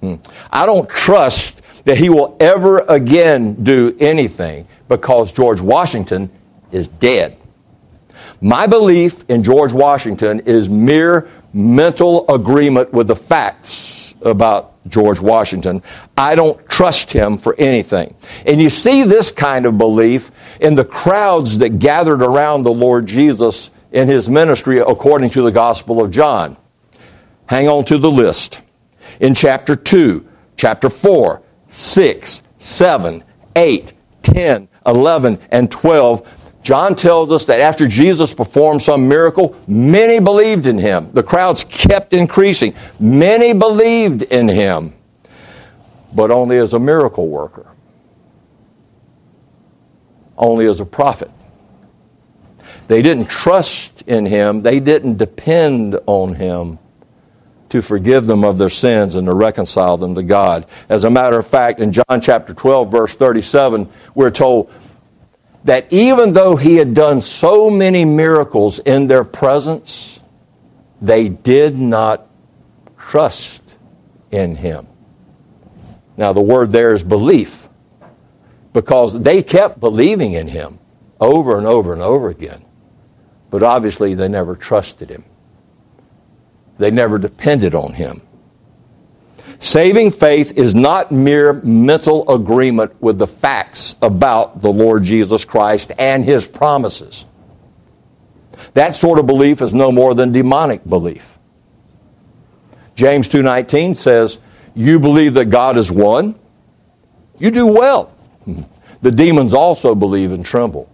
Hmm. 0.00 0.14
I 0.50 0.66
don't 0.66 0.88
trust 0.90 1.62
that 1.84 1.98
he 1.98 2.08
will 2.08 2.36
ever 2.40 2.80
again 2.80 3.62
do 3.62 3.96
anything 4.00 4.66
because 4.88 5.32
George 5.32 5.60
Washington 5.60 6.30
is 6.72 6.88
dead. 6.88 7.36
My 8.42 8.66
belief 8.66 9.24
in 9.28 9.44
George 9.44 9.72
Washington 9.72 10.40
is 10.40 10.68
mere 10.68 11.28
mental 11.52 12.28
agreement 12.28 12.92
with 12.92 13.06
the 13.06 13.14
facts 13.14 14.16
about 14.20 14.72
George 14.88 15.20
Washington. 15.20 15.80
I 16.16 16.34
don't 16.34 16.68
trust 16.68 17.12
him 17.12 17.38
for 17.38 17.54
anything. 17.56 18.16
And 18.44 18.60
you 18.60 18.68
see 18.68 19.04
this 19.04 19.30
kind 19.30 19.64
of 19.64 19.78
belief 19.78 20.32
in 20.60 20.74
the 20.74 20.84
crowds 20.84 21.58
that 21.58 21.78
gathered 21.78 22.20
around 22.20 22.64
the 22.64 22.72
Lord 22.72 23.06
Jesus 23.06 23.70
in 23.92 24.08
his 24.08 24.28
ministry 24.28 24.78
according 24.78 25.30
to 25.30 25.42
the 25.42 25.52
Gospel 25.52 26.02
of 26.02 26.10
John. 26.10 26.56
Hang 27.46 27.68
on 27.68 27.84
to 27.84 27.98
the 27.98 28.10
list. 28.10 28.60
In 29.20 29.36
chapter 29.36 29.76
2, 29.76 30.26
chapter 30.56 30.90
4, 30.90 31.42
6, 31.68 32.42
7, 32.58 33.24
8, 33.54 33.92
10, 34.24 34.68
11, 34.84 35.38
and 35.52 35.70
12, 35.70 36.28
John 36.62 36.94
tells 36.94 37.32
us 37.32 37.44
that 37.46 37.60
after 37.60 37.88
Jesus 37.88 38.32
performed 38.32 38.82
some 38.82 39.08
miracle, 39.08 39.56
many 39.66 40.20
believed 40.20 40.66
in 40.66 40.78
him. 40.78 41.10
The 41.12 41.22
crowds 41.22 41.64
kept 41.64 42.12
increasing. 42.12 42.74
Many 43.00 43.52
believed 43.52 44.22
in 44.22 44.48
him, 44.48 44.94
but 46.14 46.30
only 46.30 46.58
as 46.58 46.72
a 46.72 46.78
miracle 46.78 47.28
worker, 47.28 47.66
only 50.38 50.66
as 50.68 50.78
a 50.78 50.84
prophet. 50.84 51.30
They 52.86 53.02
didn't 53.02 53.26
trust 53.26 54.02
in 54.02 54.26
him, 54.26 54.62
they 54.62 54.78
didn't 54.78 55.16
depend 55.16 55.98
on 56.06 56.34
him 56.34 56.78
to 57.70 57.80
forgive 57.80 58.26
them 58.26 58.44
of 58.44 58.58
their 58.58 58.68
sins 58.68 59.16
and 59.16 59.26
to 59.26 59.32
reconcile 59.32 59.96
them 59.96 60.14
to 60.14 60.22
God. 60.22 60.66
As 60.90 61.04
a 61.04 61.10
matter 61.10 61.38
of 61.38 61.46
fact, 61.46 61.80
in 61.80 61.90
John 61.90 62.20
chapter 62.20 62.52
12, 62.52 62.90
verse 62.90 63.16
37, 63.16 63.88
we're 64.14 64.30
told, 64.30 64.70
that 65.64 65.92
even 65.92 66.32
though 66.32 66.56
he 66.56 66.76
had 66.76 66.94
done 66.94 67.20
so 67.20 67.70
many 67.70 68.04
miracles 68.04 68.78
in 68.80 69.06
their 69.06 69.24
presence, 69.24 70.20
they 71.00 71.28
did 71.28 71.78
not 71.78 72.26
trust 72.98 73.62
in 74.30 74.56
him. 74.56 74.86
Now, 76.16 76.32
the 76.32 76.40
word 76.40 76.72
there 76.72 76.94
is 76.94 77.02
belief, 77.02 77.68
because 78.72 79.20
they 79.20 79.42
kept 79.42 79.80
believing 79.80 80.32
in 80.32 80.48
him 80.48 80.78
over 81.20 81.56
and 81.58 81.66
over 81.66 81.92
and 81.92 82.02
over 82.02 82.28
again. 82.28 82.64
But 83.50 83.62
obviously, 83.62 84.14
they 84.14 84.28
never 84.28 84.56
trusted 84.56 85.10
him, 85.10 85.24
they 86.78 86.90
never 86.90 87.18
depended 87.18 87.74
on 87.74 87.92
him. 87.92 88.22
Saving 89.62 90.10
faith 90.10 90.58
is 90.58 90.74
not 90.74 91.12
mere 91.12 91.52
mental 91.52 92.28
agreement 92.28 93.00
with 93.00 93.20
the 93.20 93.28
facts 93.28 93.94
about 94.02 94.60
the 94.60 94.72
Lord 94.72 95.04
Jesus 95.04 95.44
Christ 95.44 95.92
and 96.00 96.24
his 96.24 96.44
promises. 96.44 97.24
That 98.74 98.96
sort 98.96 99.20
of 99.20 99.28
belief 99.28 99.62
is 99.62 99.72
no 99.72 99.92
more 99.92 100.16
than 100.16 100.32
demonic 100.32 100.84
belief. 100.88 101.38
James 102.96 103.28
2:19 103.28 103.94
says, 103.94 104.38
"You 104.74 104.98
believe 104.98 105.34
that 105.34 105.44
God 105.44 105.76
is 105.76 105.92
one? 105.92 106.34
You 107.38 107.52
do 107.52 107.68
well. 107.68 108.10
The 109.00 109.12
demons 109.12 109.54
also 109.54 109.94
believe 109.94 110.32
and 110.32 110.44
tremble." 110.44 110.88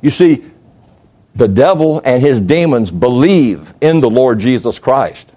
You 0.00 0.10
see, 0.10 0.42
the 1.36 1.46
devil 1.46 2.00
and 2.06 2.22
his 2.22 2.40
demons 2.40 2.90
believe 2.90 3.74
in 3.82 4.00
the 4.00 4.08
Lord 4.08 4.38
Jesus 4.38 4.78
Christ 4.78 5.31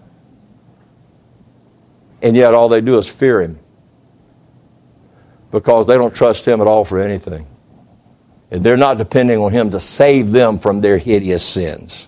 and 2.21 2.35
yet 2.35 2.53
all 2.53 2.69
they 2.69 2.81
do 2.81 2.97
is 2.97 3.07
fear 3.07 3.41
him 3.41 3.59
because 5.51 5.87
they 5.87 5.95
don't 5.95 6.13
trust 6.13 6.45
him 6.45 6.61
at 6.61 6.67
all 6.67 6.83
for 6.83 6.99
anything. 6.99 7.47
And 8.51 8.63
they're 8.63 8.77
not 8.77 8.97
depending 8.97 9.39
on 9.39 9.51
him 9.51 9.71
to 9.71 9.79
save 9.79 10.31
them 10.31 10.59
from 10.59 10.81
their 10.81 10.97
hideous 10.97 11.45
sins. 11.45 12.07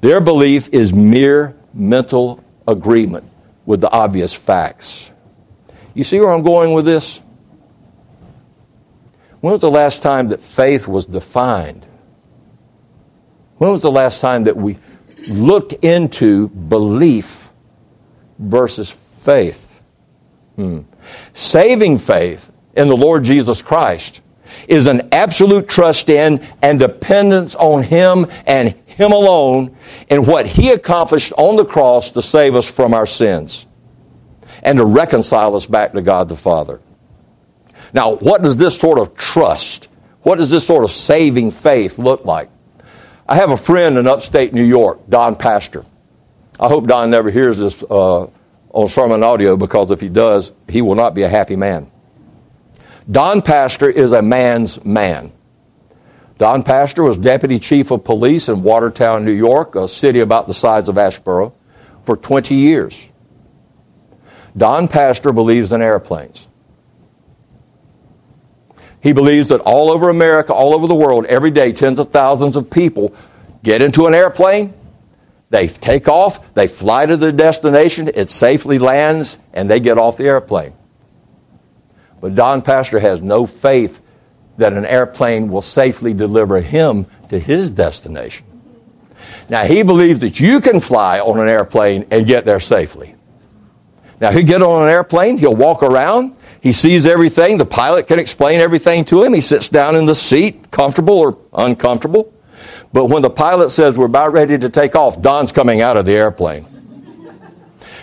Their 0.00 0.20
belief 0.20 0.68
is 0.72 0.92
mere 0.92 1.56
mental 1.72 2.44
agreement 2.66 3.30
with 3.66 3.80
the 3.80 3.90
obvious 3.90 4.34
facts. 4.34 5.10
You 5.94 6.04
see 6.04 6.20
where 6.20 6.30
I'm 6.30 6.42
going 6.42 6.72
with 6.72 6.84
this? 6.84 7.20
When 9.40 9.52
was 9.52 9.60
the 9.60 9.70
last 9.70 10.02
time 10.02 10.28
that 10.28 10.40
faith 10.40 10.88
was 10.88 11.06
defined? 11.06 11.84
When 13.58 13.70
was 13.70 13.82
the 13.82 13.90
last 13.90 14.20
time 14.20 14.44
that 14.44 14.56
we 14.56 14.78
looked 15.26 15.72
into 15.72 16.48
belief 16.48 17.50
versus 18.38 18.90
faith. 19.24 19.82
Hmm. 20.56 20.80
Saving 21.32 21.98
faith 21.98 22.52
in 22.76 22.88
the 22.88 22.96
Lord 22.96 23.24
Jesus 23.24 23.62
Christ 23.62 24.20
is 24.68 24.86
an 24.86 25.08
absolute 25.12 25.68
trust 25.68 26.08
in 26.08 26.46
and 26.62 26.78
dependence 26.78 27.54
on 27.56 27.82
Him 27.82 28.26
and 28.46 28.70
Him 28.86 29.12
alone 29.12 29.76
in 30.08 30.26
what 30.26 30.46
He 30.46 30.70
accomplished 30.70 31.32
on 31.36 31.56
the 31.56 31.64
cross 31.64 32.10
to 32.12 32.22
save 32.22 32.54
us 32.54 32.70
from 32.70 32.94
our 32.94 33.06
sins 33.06 33.66
and 34.62 34.78
to 34.78 34.84
reconcile 34.84 35.56
us 35.56 35.66
back 35.66 35.92
to 35.92 36.02
God 36.02 36.28
the 36.28 36.36
Father. 36.36 36.80
Now, 37.92 38.16
what 38.16 38.42
does 38.42 38.56
this 38.56 38.76
sort 38.76 38.98
of 38.98 39.14
trust, 39.16 39.88
what 40.22 40.36
does 40.36 40.50
this 40.50 40.66
sort 40.66 40.84
of 40.84 40.90
saving 40.90 41.50
faith 41.50 41.98
look 41.98 42.24
like? 42.24 42.50
I 43.26 43.36
have 43.36 43.50
a 43.50 43.56
friend 43.56 43.96
in 43.96 44.06
upstate 44.06 44.52
New 44.52 44.64
York, 44.64 45.08
Don 45.08 45.34
Pastor. 45.36 45.84
I 46.60 46.68
hope 46.68 46.86
Don 46.86 47.10
never 47.10 47.30
hears 47.30 47.58
this 47.58 47.82
uh, 47.88 48.26
on 48.74 48.88
sermon 48.88 49.22
audio 49.22 49.56
because 49.56 49.92
if 49.92 50.00
he 50.00 50.08
does, 50.08 50.52
he 50.68 50.82
will 50.82 50.96
not 50.96 51.14
be 51.14 51.22
a 51.22 51.28
happy 51.28 51.54
man. 51.56 51.90
Don 53.10 53.40
Pastor 53.40 53.88
is 53.88 54.12
a 54.12 54.20
man's 54.20 54.84
man. 54.84 55.32
Don 56.38 56.64
Pastor 56.64 57.04
was 57.04 57.16
deputy 57.16 57.60
chief 57.60 57.92
of 57.92 58.02
police 58.02 58.48
in 58.48 58.64
Watertown, 58.64 59.24
New 59.24 59.32
York, 59.32 59.76
a 59.76 59.86
city 59.86 60.18
about 60.18 60.48
the 60.48 60.54
size 60.54 60.88
of 60.88 60.96
Asheboro, 60.96 61.52
for 62.04 62.16
20 62.16 62.54
years. 62.56 62.98
Don 64.56 64.88
Pastor 64.88 65.32
believes 65.32 65.70
in 65.70 65.80
airplanes. 65.80 66.48
He 69.00 69.12
believes 69.12 69.48
that 69.50 69.60
all 69.60 69.90
over 69.90 70.08
America, 70.08 70.52
all 70.52 70.74
over 70.74 70.88
the 70.88 70.94
world, 70.94 71.26
every 71.26 71.52
day, 71.52 71.72
tens 71.72 72.00
of 72.00 72.10
thousands 72.10 72.56
of 72.56 72.70
people 72.70 73.14
get 73.62 73.82
into 73.82 74.06
an 74.06 74.14
airplane, 74.14 74.74
they 75.54 75.68
take 75.68 76.08
off, 76.08 76.52
they 76.54 76.66
fly 76.66 77.06
to 77.06 77.16
their 77.16 77.32
destination, 77.32 78.10
it 78.12 78.28
safely 78.28 78.78
lands, 78.78 79.38
and 79.52 79.70
they 79.70 79.78
get 79.78 79.98
off 79.98 80.16
the 80.16 80.24
airplane. 80.24 80.72
But 82.20 82.34
Don 82.34 82.60
Pastor 82.60 82.98
has 82.98 83.22
no 83.22 83.46
faith 83.46 84.00
that 84.56 84.72
an 84.72 84.84
airplane 84.84 85.48
will 85.50 85.62
safely 85.62 86.12
deliver 86.12 86.60
him 86.60 87.06
to 87.28 87.38
his 87.38 87.70
destination. 87.70 88.46
Now, 89.48 89.64
he 89.64 89.82
believes 89.82 90.20
that 90.20 90.40
you 90.40 90.60
can 90.60 90.80
fly 90.80 91.20
on 91.20 91.38
an 91.38 91.48
airplane 91.48 92.06
and 92.10 92.26
get 92.26 92.44
there 92.44 92.60
safely. 92.60 93.14
Now, 94.20 94.32
he'll 94.32 94.46
get 94.46 94.62
on 94.62 94.82
an 94.82 94.88
airplane, 94.88 95.38
he'll 95.38 95.54
walk 95.54 95.84
around, 95.84 96.36
he 96.60 96.72
sees 96.72 97.06
everything, 97.06 97.58
the 97.58 97.64
pilot 97.64 98.08
can 98.08 98.18
explain 98.18 98.60
everything 98.60 99.04
to 99.06 99.22
him, 99.22 99.34
he 99.34 99.40
sits 99.40 99.68
down 99.68 99.94
in 99.94 100.06
the 100.06 100.14
seat, 100.16 100.72
comfortable 100.72 101.18
or 101.18 101.38
uncomfortable. 101.52 102.33
But 102.94 103.06
when 103.06 103.20
the 103.20 103.28
pilot 103.28 103.68
says 103.68 103.98
we're 103.98 104.06
about 104.06 104.32
ready 104.32 104.56
to 104.56 104.70
take 104.70 104.96
off, 104.96 105.20
Don's 105.20 105.52
coming 105.52 105.82
out 105.82 105.98
of 105.98 106.06
the 106.06 106.12
airplane. 106.12 106.66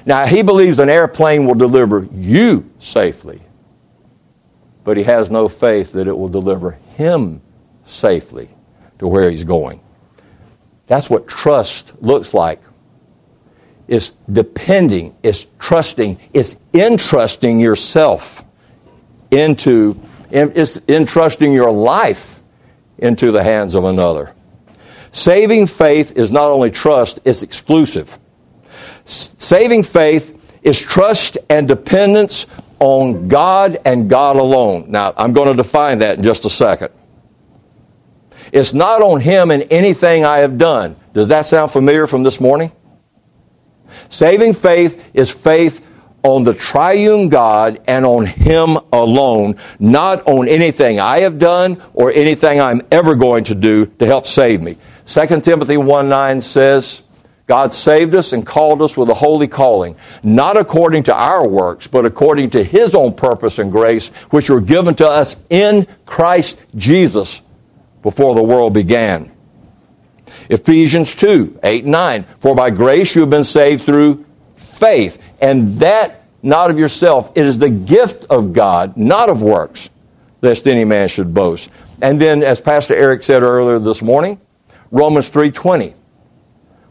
Now, 0.06 0.28
he 0.28 0.44
believes 0.44 0.78
an 0.78 0.90
airplane 0.90 1.46
will 1.46 1.56
deliver 1.56 2.08
you 2.12 2.70
safely 2.78 3.42
but 4.84 4.98
he 4.98 5.04
has 5.04 5.30
no 5.30 5.48
faith 5.48 5.92
that 5.94 6.08
it 6.08 6.18
will 6.18 6.28
deliver 6.28 6.72
him 6.98 7.42
safely 7.86 8.50
to 9.00 9.08
where 9.08 9.30
he's 9.30 9.44
going. 9.44 9.82
That's 10.88 11.10
what 11.10 11.28
trust 11.28 11.94
looks 12.02 12.34
like. 12.34 12.62
It's 13.88 14.12
depending, 14.32 15.16
it's 15.22 15.46
trusting, 15.60 16.18
it's 16.34 16.58
entrusting 16.74 17.60
yourself 17.60 18.44
into, 19.32 20.00
it's 20.32 20.80
entrusting 20.88 21.52
your 21.54 21.72
life 21.72 22.42
into 22.98 23.32
the 23.32 23.44
hands 23.44 23.76
of 23.76 23.84
another. 23.84 24.34
Saving 25.12 25.68
faith 25.68 26.14
is 26.16 26.32
not 26.32 26.52
only 26.52 26.72
trust, 26.72 27.20
it's 27.26 27.44
exclusive. 27.44 28.18
Saving 29.06 29.84
faith 29.84 30.38
is 30.64 30.80
trust 30.80 31.38
and 31.50 31.68
dependence 31.68 32.46
on 32.80 33.28
God 33.28 33.80
and 33.86 34.10
God 34.10 34.38
alone. 34.38 34.86
Now, 34.90 35.14
I'm 35.18 35.34
going 35.34 35.48
to 35.50 35.54
define 35.54 36.00
that 36.00 36.18
in 36.18 36.24
just 36.24 36.46
a 36.46 36.50
second. 36.50 36.92
It's 38.52 38.74
not 38.74 39.02
on 39.02 39.22
Him 39.22 39.52
and 39.52 39.68
anything 39.72 40.26
I 40.26 40.40
have 40.40 40.58
done. 40.58 40.96
Does 41.14 41.28
that 41.30 41.46
sound 41.46 41.72
familiar 41.72 42.08
from 42.08 42.24
this 42.24 42.40
morning? 42.40 42.72
Saving 44.10 44.54
faith 44.54 45.02
is 45.14 45.30
faith 45.30 45.86
on 46.24 46.44
the 46.44 46.54
triune 46.54 47.30
God 47.30 47.82
and 47.88 48.06
on 48.06 48.26
Him 48.26 48.78
alone, 48.94 49.58
not 49.80 50.26
on 50.28 50.48
anything 50.48 51.00
I 51.00 51.22
have 51.22 51.40
done 51.40 51.82
or 51.94 52.12
anything 52.12 52.60
I'm 52.60 52.82
ever 52.92 53.16
going 53.16 53.46
to 53.46 53.56
do 53.56 53.88
to 54.00 54.06
help 54.06 54.28
save 54.28 54.62
me. 54.62 54.78
2 55.06 55.42
Timothy 55.42 55.78
1 55.78 56.10
9 56.10 56.42
says, 56.42 57.04
God 57.48 57.74
saved 57.74 58.16
us 58.16 58.32
and 58.32 58.46
called 58.46 58.82
us 58.82 58.96
with 58.96 59.10
a 59.10 59.14
holy 59.14 59.48
calling, 59.48 59.98
not 60.24 60.56
according 60.56 61.04
to 61.04 61.14
our 61.14 61.46
works, 61.46 61.86
but 61.86 62.06
according 62.06 62.52
to 62.52 62.64
His 62.64 62.96
own 62.96 63.14
purpose 63.14 63.60
and 63.60 63.72
grace, 63.72 64.08
which 64.30 64.50
were 64.50 64.62
given 64.62 64.96
to 64.96 65.08
us 65.08 65.36
in 65.50 65.86
Christ 66.06 66.62
Jesus 66.76 67.42
before 68.02 68.36
the 68.36 68.44
world 68.44 68.74
began. 68.74 69.32
Ephesians 70.50 71.14
2 71.16 71.60
8 71.64 71.86
9. 71.86 72.26
For 72.42 72.56
by 72.56 72.70
grace 72.70 73.16
you 73.16 73.22
have 73.22 73.30
been 73.30 73.44
saved 73.44 73.84
through 73.84 74.26
faith, 74.56 75.22
and 75.42 75.78
that 75.80 76.22
not 76.44 76.72
of 76.72 76.80
yourself. 76.80 77.32
It 77.36 77.46
is 77.46 77.60
the 77.60 77.70
gift 77.70 78.26
of 78.30 78.54
God, 78.54 78.98
not 78.98 79.30
of 79.30 79.42
works, 79.42 79.90
lest 80.42 80.68
any 80.68 80.86
man 80.86 81.08
should 81.08 81.34
boast. 81.34 81.70
And 82.02 82.20
then, 82.20 82.44
as 82.44 82.60
Pastor 82.60 82.96
Eric 82.96 83.24
said 83.24 83.44
earlier 83.44 83.80
this 83.80 84.02
morning, 84.02 84.40
Romans 84.92 85.30
3:20. 85.30 85.96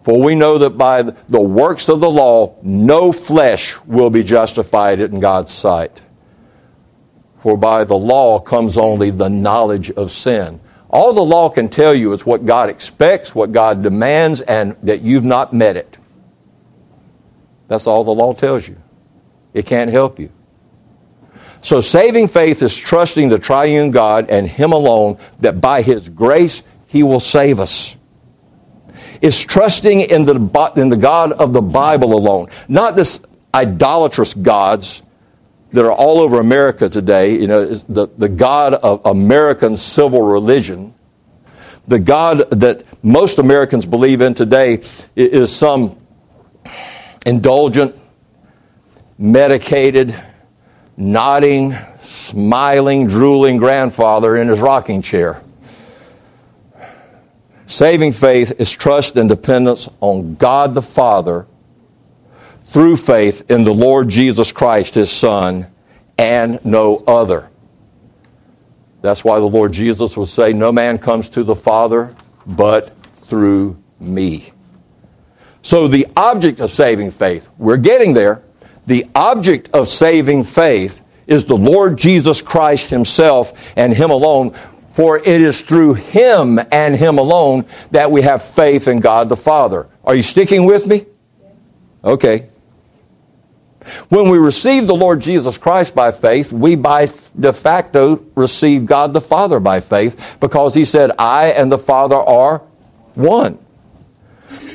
For 0.02 0.18
we 0.18 0.34
know 0.34 0.56
that 0.58 0.78
by 0.78 1.02
the 1.02 1.40
works 1.40 1.88
of 1.88 2.00
the 2.00 2.10
law, 2.10 2.54
no 2.62 3.12
flesh 3.12 3.76
will 3.86 4.08
be 4.08 4.24
justified 4.24 5.00
in 5.00 5.20
God's 5.20 5.52
sight. 5.52 6.00
For 7.42 7.56
by 7.56 7.84
the 7.84 7.96
law 7.96 8.38
comes 8.40 8.78
only 8.78 9.10
the 9.10 9.28
knowledge 9.28 9.90
of 9.90 10.10
sin. 10.10 10.60
All 10.88 11.12
the 11.12 11.20
law 11.20 11.48
can 11.50 11.68
tell 11.68 11.94
you 11.94 12.12
is 12.12 12.26
what 12.26 12.46
God 12.46 12.68
expects, 12.70 13.34
what 13.34 13.52
God 13.52 13.82
demands, 13.82 14.40
and 14.40 14.74
that 14.82 15.02
you've 15.02 15.24
not 15.24 15.52
met 15.52 15.76
it. 15.76 15.98
That's 17.68 17.86
all 17.86 18.02
the 18.02 18.10
law 18.10 18.32
tells 18.32 18.66
you. 18.66 18.76
It 19.54 19.66
can't 19.66 19.90
help 19.90 20.18
you. 20.18 20.30
So 21.62 21.80
saving 21.80 22.28
faith 22.28 22.62
is 22.62 22.76
trusting 22.76 23.28
the 23.28 23.38
triune 23.38 23.90
God 23.90 24.28
and 24.30 24.48
Him 24.48 24.72
alone 24.72 25.18
that 25.40 25.60
by 25.60 25.82
His 25.82 26.08
grace 26.08 26.62
He 26.90 27.04
will 27.04 27.20
save 27.20 27.60
us 27.60 27.96
is 29.22 29.40
trusting 29.44 30.00
in 30.00 30.24
the, 30.24 30.72
in 30.76 30.88
the 30.88 30.96
God 30.96 31.32
of 31.32 31.52
the 31.52 31.62
Bible 31.62 32.14
alone, 32.14 32.48
not 32.68 32.96
this 32.96 33.20
idolatrous 33.54 34.34
gods 34.34 35.02
that 35.72 35.84
are 35.84 35.92
all 35.92 36.18
over 36.18 36.40
America 36.40 36.88
today. 36.88 37.36
You 37.36 37.46
know, 37.46 37.74
the, 37.74 38.08
the 38.08 38.28
God 38.28 38.74
of 38.74 39.02
American 39.04 39.76
civil 39.76 40.22
religion, 40.22 40.94
the 41.86 41.98
God 41.98 42.50
that 42.50 42.82
most 43.04 43.38
Americans 43.38 43.86
believe 43.86 44.20
in 44.20 44.34
today 44.34 44.82
is 45.14 45.54
some 45.54 45.96
indulgent, 47.26 47.94
medicated, 49.18 50.18
nodding, 50.96 51.76
smiling, 52.02 53.06
drooling 53.06 53.58
grandfather 53.58 54.36
in 54.36 54.48
his 54.48 54.60
rocking 54.60 55.02
chair. 55.02 55.42
Saving 57.70 58.12
faith 58.12 58.54
is 58.58 58.68
trust 58.68 59.14
and 59.14 59.28
dependence 59.28 59.88
on 60.00 60.34
God 60.34 60.74
the 60.74 60.82
Father 60.82 61.46
through 62.64 62.96
faith 62.96 63.48
in 63.48 63.62
the 63.62 63.72
Lord 63.72 64.08
Jesus 64.08 64.50
Christ, 64.50 64.94
his 64.94 65.08
Son, 65.08 65.68
and 66.18 66.58
no 66.64 66.96
other. 67.06 67.48
That's 69.02 69.22
why 69.22 69.38
the 69.38 69.46
Lord 69.46 69.72
Jesus 69.72 70.16
would 70.16 70.26
say, 70.26 70.52
No 70.52 70.72
man 70.72 70.98
comes 70.98 71.30
to 71.30 71.44
the 71.44 71.54
Father 71.54 72.12
but 72.44 72.92
through 73.28 73.80
me. 74.00 74.50
So, 75.62 75.86
the 75.86 76.08
object 76.16 76.58
of 76.58 76.72
saving 76.72 77.12
faith, 77.12 77.48
we're 77.56 77.76
getting 77.76 78.14
there. 78.14 78.42
The 78.86 79.06
object 79.14 79.70
of 79.72 79.86
saving 79.86 80.42
faith 80.42 81.02
is 81.28 81.44
the 81.44 81.56
Lord 81.56 81.96
Jesus 81.96 82.42
Christ 82.42 82.90
Himself 82.90 83.52
and 83.76 83.94
Him 83.94 84.10
alone, 84.10 84.56
for 84.92 85.18
it 85.18 85.26
is 85.26 85.62
through 85.62 85.94
Him 85.94 86.60
and 86.72 86.96
Him 86.96 87.18
alone 87.18 87.66
that 87.90 88.10
we 88.10 88.22
have 88.22 88.42
faith 88.42 88.88
in 88.88 89.00
God 89.00 89.28
the 89.28 89.36
Father. 89.36 89.88
Are 90.04 90.14
you 90.14 90.22
sticking 90.22 90.64
with 90.64 90.86
me? 90.86 91.06
Okay. 92.02 92.48
When 94.08 94.28
we 94.28 94.38
receive 94.38 94.86
the 94.86 94.94
Lord 94.94 95.20
Jesus 95.20 95.58
Christ 95.58 95.94
by 95.94 96.12
faith, 96.12 96.52
we 96.52 96.76
by 96.76 97.10
de 97.38 97.52
facto 97.52 98.24
receive 98.34 98.86
God 98.86 99.12
the 99.12 99.20
Father 99.20 99.58
by 99.60 99.80
faith 99.80 100.36
because 100.40 100.74
He 100.74 100.84
said, 100.84 101.12
I 101.18 101.46
and 101.46 101.70
the 101.70 101.78
Father 101.78 102.16
are 102.16 102.58
one. 103.14 103.58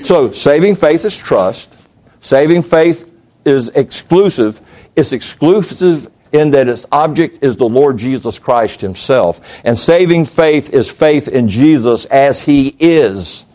So, 0.03 0.31
saving 0.31 0.75
faith 0.75 1.05
is 1.05 1.17
trust. 1.17 1.73
Saving 2.21 2.61
faith 2.61 3.11
is 3.45 3.69
exclusive. 3.69 4.61
It's 4.95 5.11
exclusive 5.11 6.11
in 6.31 6.51
that 6.51 6.67
its 6.67 6.85
object 6.91 7.43
is 7.43 7.57
the 7.57 7.69
Lord 7.69 7.97
Jesus 7.97 8.39
Christ 8.39 8.81
Himself. 8.81 9.41
And 9.63 9.77
saving 9.77 10.25
faith 10.25 10.71
is 10.71 10.89
faith 10.89 11.27
in 11.27 11.49
Jesus 11.49 12.05
as 12.05 12.43
He 12.43 12.75
is 12.79 13.45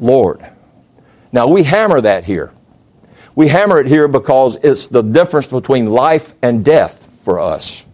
Lord. 0.00 0.46
Now, 1.32 1.46
we 1.48 1.62
hammer 1.62 2.00
that 2.00 2.24
here. 2.24 2.52
We 3.34 3.48
hammer 3.48 3.80
it 3.80 3.86
here 3.86 4.08
because 4.08 4.56
it's 4.56 4.88
the 4.88 5.02
difference 5.02 5.46
between 5.46 5.86
life 5.86 6.34
and 6.42 6.64
death 6.64 7.08
for 7.24 7.40
us. 7.40 7.84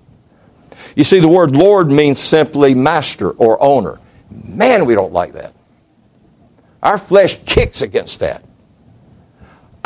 You 0.96 1.04
see, 1.04 1.20
the 1.20 1.28
word 1.28 1.52
Lord 1.52 1.90
means 1.90 2.18
simply 2.18 2.74
master 2.74 3.30
or 3.30 3.62
owner. 3.62 4.00
Man, 4.30 4.84
we 4.84 4.94
don't 4.94 5.12
like 5.12 5.34
that. 5.34 5.54
Our 6.82 6.98
flesh 6.98 7.38
kicks 7.44 7.82
against 7.82 8.20
that. 8.20 8.44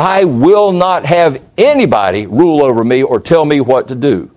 I 0.02 0.24
will 0.24 0.72
not 0.72 1.04
have 1.04 1.40
anybody 1.56 2.26
rule 2.26 2.60
over 2.60 2.82
me 2.82 3.04
or 3.04 3.20
tell 3.20 3.44
me 3.44 3.60
what 3.60 3.86
to 3.86 3.94
do. 3.94 4.32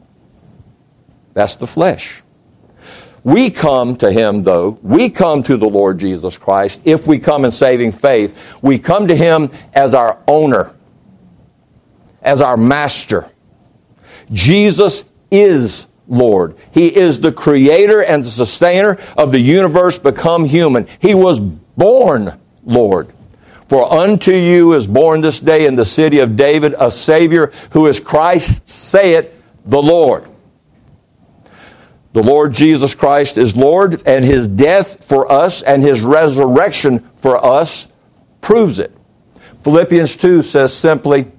That's 1.33 1.55
the 1.55 1.65
flesh. 1.65 2.21
We 3.23 3.49
come 3.49 3.95
to 3.95 4.11
Him, 4.11 4.43
though, 4.43 4.77
we 4.83 5.09
come 5.09 5.41
to 5.41 5.57
the 5.57 5.67
Lord 5.67 5.97
Jesus 5.97 6.37
Christ 6.37 6.81
if 6.85 7.07
we 7.07 7.17
come 7.17 7.45
in 7.45 7.51
saving 7.51 7.93
faith. 7.93 8.37
We 8.61 8.77
come 8.77 9.07
to 9.07 9.15
Him 9.15 9.49
as 9.73 9.95
our 9.95 10.21
owner, 10.27 10.75
as 12.21 12.41
our 12.41 12.57
master. 12.57 13.27
Jesus 14.31 15.05
is 15.31 15.87
Lord. 16.07 16.57
He 16.73 16.95
is 16.95 17.19
the 17.19 17.31
creator 17.31 18.03
and 18.03 18.23
the 18.23 18.29
sustainer 18.29 18.99
of 19.17 19.31
the 19.31 19.39
universe 19.39 19.97
become 19.97 20.45
human. 20.45 20.85
He 20.99 21.15
was 21.15 21.39
born 21.39 22.39
Lord. 22.63 23.14
For 23.67 23.91
unto 23.91 24.31
you 24.31 24.73
is 24.73 24.85
born 24.85 25.21
this 25.21 25.39
day 25.39 25.65
in 25.65 25.75
the 25.75 25.85
city 25.85 26.19
of 26.19 26.35
David 26.35 26.75
a 26.77 26.91
Savior 26.91 27.51
who 27.71 27.87
is 27.87 27.99
Christ, 27.99 28.69
say 28.69 29.13
it, 29.13 29.39
the 29.65 29.81
Lord. 29.81 30.27
The 32.13 32.23
Lord 32.23 32.53
Jesus 32.53 32.95
Christ 32.95 33.37
is 33.37 33.57
Lord, 33.57 34.01
and 34.07 34.23
his 34.23 34.47
death 34.47 35.03
for 35.05 35.29
us 35.29 35.61
and 35.61 35.83
his 35.83 36.03
resurrection 36.03 37.09
for 37.17 37.43
us 37.43 37.87
proves 38.39 38.79
it. 38.79 38.95
Philippians 39.63 40.15
2 40.15 40.43
says 40.43 40.73
simply, 40.73 41.31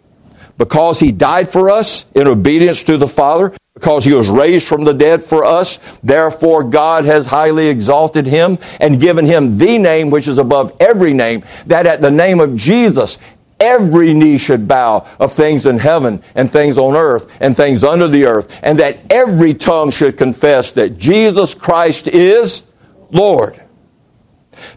because 0.59 1.01
he 1.01 1.13
died 1.13 1.51
for 1.51 1.71
us 1.71 2.07
in 2.15 2.27
obedience 2.27 2.83
to 2.85 2.97
the 2.97 3.09
Father, 3.09 3.55
because 3.77 4.05
he 4.05 4.15
was 4.15 4.31
raised 4.31 4.67
from 4.67 4.85
the 4.85 4.95
dead 4.95 5.23
for 5.23 5.45
us. 5.45 5.79
Therefore, 6.03 6.65
God 6.65 7.05
has 7.05 7.27
highly 7.27 7.69
exalted 7.69 8.27
him 8.27 8.59
and 8.81 8.99
given 8.99 9.27
him 9.27 9.59
the 9.59 9.77
name 9.77 10.09
which 10.09 10.27
is 10.27 10.39
above 10.39 10.75
every 10.81 11.13
name, 11.13 11.45
that 11.67 11.87
at 11.87 12.01
the 12.01 12.11
name 12.11 12.41
of 12.41 12.57
Jesus, 12.57 13.19
every 13.61 14.15
knee 14.15 14.39
should 14.39 14.67
bow 14.67 15.07
of 15.21 15.35
things 15.35 15.67
in 15.67 15.79
heaven 15.79 16.23
and 16.35 16.51
things 16.51 16.79
on 16.79 16.97
earth 16.97 17.31
and 17.39 17.55
things 17.55 17.85
under 17.85 18.09
the 18.09 18.25
earth, 18.25 18.51
and 18.63 18.79
that 18.79 18.97
every 19.11 19.53
tongue 19.53 19.91
should 19.91 20.17
confess 20.17 20.73
that 20.73 20.97
Jesus 20.97 21.53
Christ 21.53 22.09
is 22.09 22.63
Lord. 23.11 23.63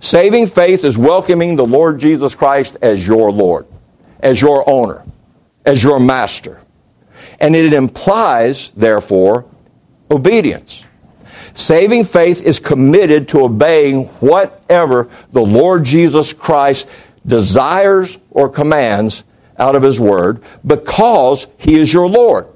Saving 0.02 0.46
faith 0.46 0.84
is 0.84 0.98
welcoming 0.98 1.56
the 1.56 1.66
Lord 1.66 2.00
Jesus 2.00 2.36
Christ 2.36 2.76
as 2.82 3.08
your 3.08 3.32
Lord, 3.32 3.66
as 4.20 4.42
your 4.42 4.70
owner, 4.70 5.06
as 5.66 5.82
your 5.82 6.02
master. 6.02 6.60
And 7.40 7.56
it 7.56 7.74
implies, 7.74 8.72
therefore, 8.76 9.46
obedience. 10.12 10.84
Saving 11.54 12.04
faith 12.04 12.42
is 12.42 12.60
committed 12.60 13.28
to 13.30 13.42
obeying 13.42 14.06
whatever 14.20 15.10
the 15.32 15.42
Lord 15.42 15.84
Jesus 15.84 16.34
Christ 16.34 16.90
desires 17.26 18.18
or 18.32 18.50
commands 18.50 19.24
out 19.58 19.76
of 19.76 19.84
His 19.84 20.00
Word 20.00 20.42
because 20.66 21.48
He 21.58 21.80
is 21.80 21.94
your 21.94 22.08
Lord. 22.08 22.48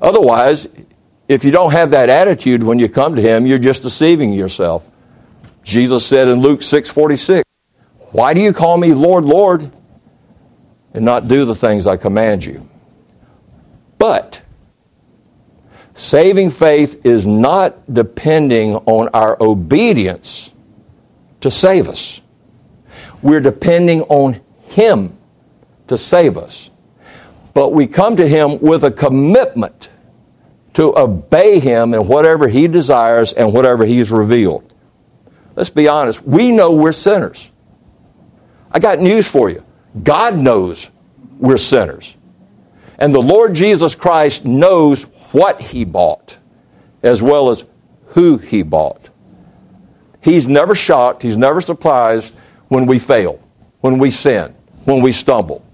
Otherwise, 0.00 0.66
if 1.28 1.44
you 1.44 1.50
don't 1.50 1.72
have 1.72 1.90
that 1.90 2.08
attitude 2.08 2.62
when 2.62 2.78
you 2.78 2.88
come 2.88 3.14
to 3.16 3.22
Him, 3.22 3.46
you're 3.46 3.58
just 3.58 3.82
deceiving 3.82 4.32
yourself. 4.32 4.86
Jesus 5.62 6.04
said 6.04 6.26
in 6.26 6.40
Luke 6.40 6.60
6:46, 6.60 7.44
"Why 8.10 8.34
do 8.34 8.40
you 8.40 8.52
call 8.52 8.76
me 8.76 8.92
Lord, 8.92 9.24
Lord, 9.24 9.70
and 10.92 11.04
not 11.04 11.28
do 11.28 11.44
the 11.44 11.54
things 11.54 11.86
I 11.86 11.96
command 11.96 12.44
you?" 12.44 12.68
But 14.02 14.42
saving 15.94 16.50
faith 16.50 17.06
is 17.06 17.24
not 17.24 17.94
depending 17.94 18.74
on 18.74 19.06
our 19.14 19.40
obedience 19.40 20.50
to 21.40 21.52
save 21.52 21.88
us. 21.88 22.20
We're 23.22 23.38
depending 23.38 24.02
on 24.02 24.40
Him 24.62 25.16
to 25.86 25.96
save 25.96 26.36
us. 26.36 26.68
But 27.54 27.74
we 27.74 27.86
come 27.86 28.16
to 28.16 28.26
Him 28.26 28.58
with 28.58 28.82
a 28.82 28.90
commitment 28.90 29.88
to 30.74 30.98
obey 30.98 31.60
Him 31.60 31.94
in 31.94 32.08
whatever 32.08 32.48
He 32.48 32.66
desires 32.66 33.32
and 33.32 33.52
whatever 33.52 33.84
He's 33.84 34.10
revealed. 34.10 34.74
Let's 35.54 35.70
be 35.70 35.86
honest, 35.86 36.24
we 36.24 36.50
know 36.50 36.74
we're 36.74 36.90
sinners. 36.90 37.48
I 38.68 38.80
got 38.80 38.98
news 38.98 39.28
for 39.28 39.48
you. 39.48 39.64
God 40.02 40.36
knows 40.36 40.88
we're 41.38 41.56
sinners. 41.56 42.16
And 43.02 43.12
the 43.12 43.20
Lord 43.20 43.52
Jesus 43.52 43.96
Christ 43.96 44.44
knows 44.44 45.02
what 45.32 45.60
he 45.60 45.84
bought 45.84 46.36
as 47.02 47.20
well 47.20 47.50
as 47.50 47.64
who 48.10 48.38
he 48.38 48.62
bought. 48.62 49.08
He's 50.20 50.46
never 50.46 50.76
shocked, 50.76 51.24
he's 51.24 51.36
never 51.36 51.60
surprised 51.60 52.32
when 52.68 52.86
we 52.86 53.00
fail, 53.00 53.42
when 53.80 53.98
we 53.98 54.10
sin, 54.10 54.54
when 54.84 55.02
we 55.02 55.10
stumble. 55.10 55.66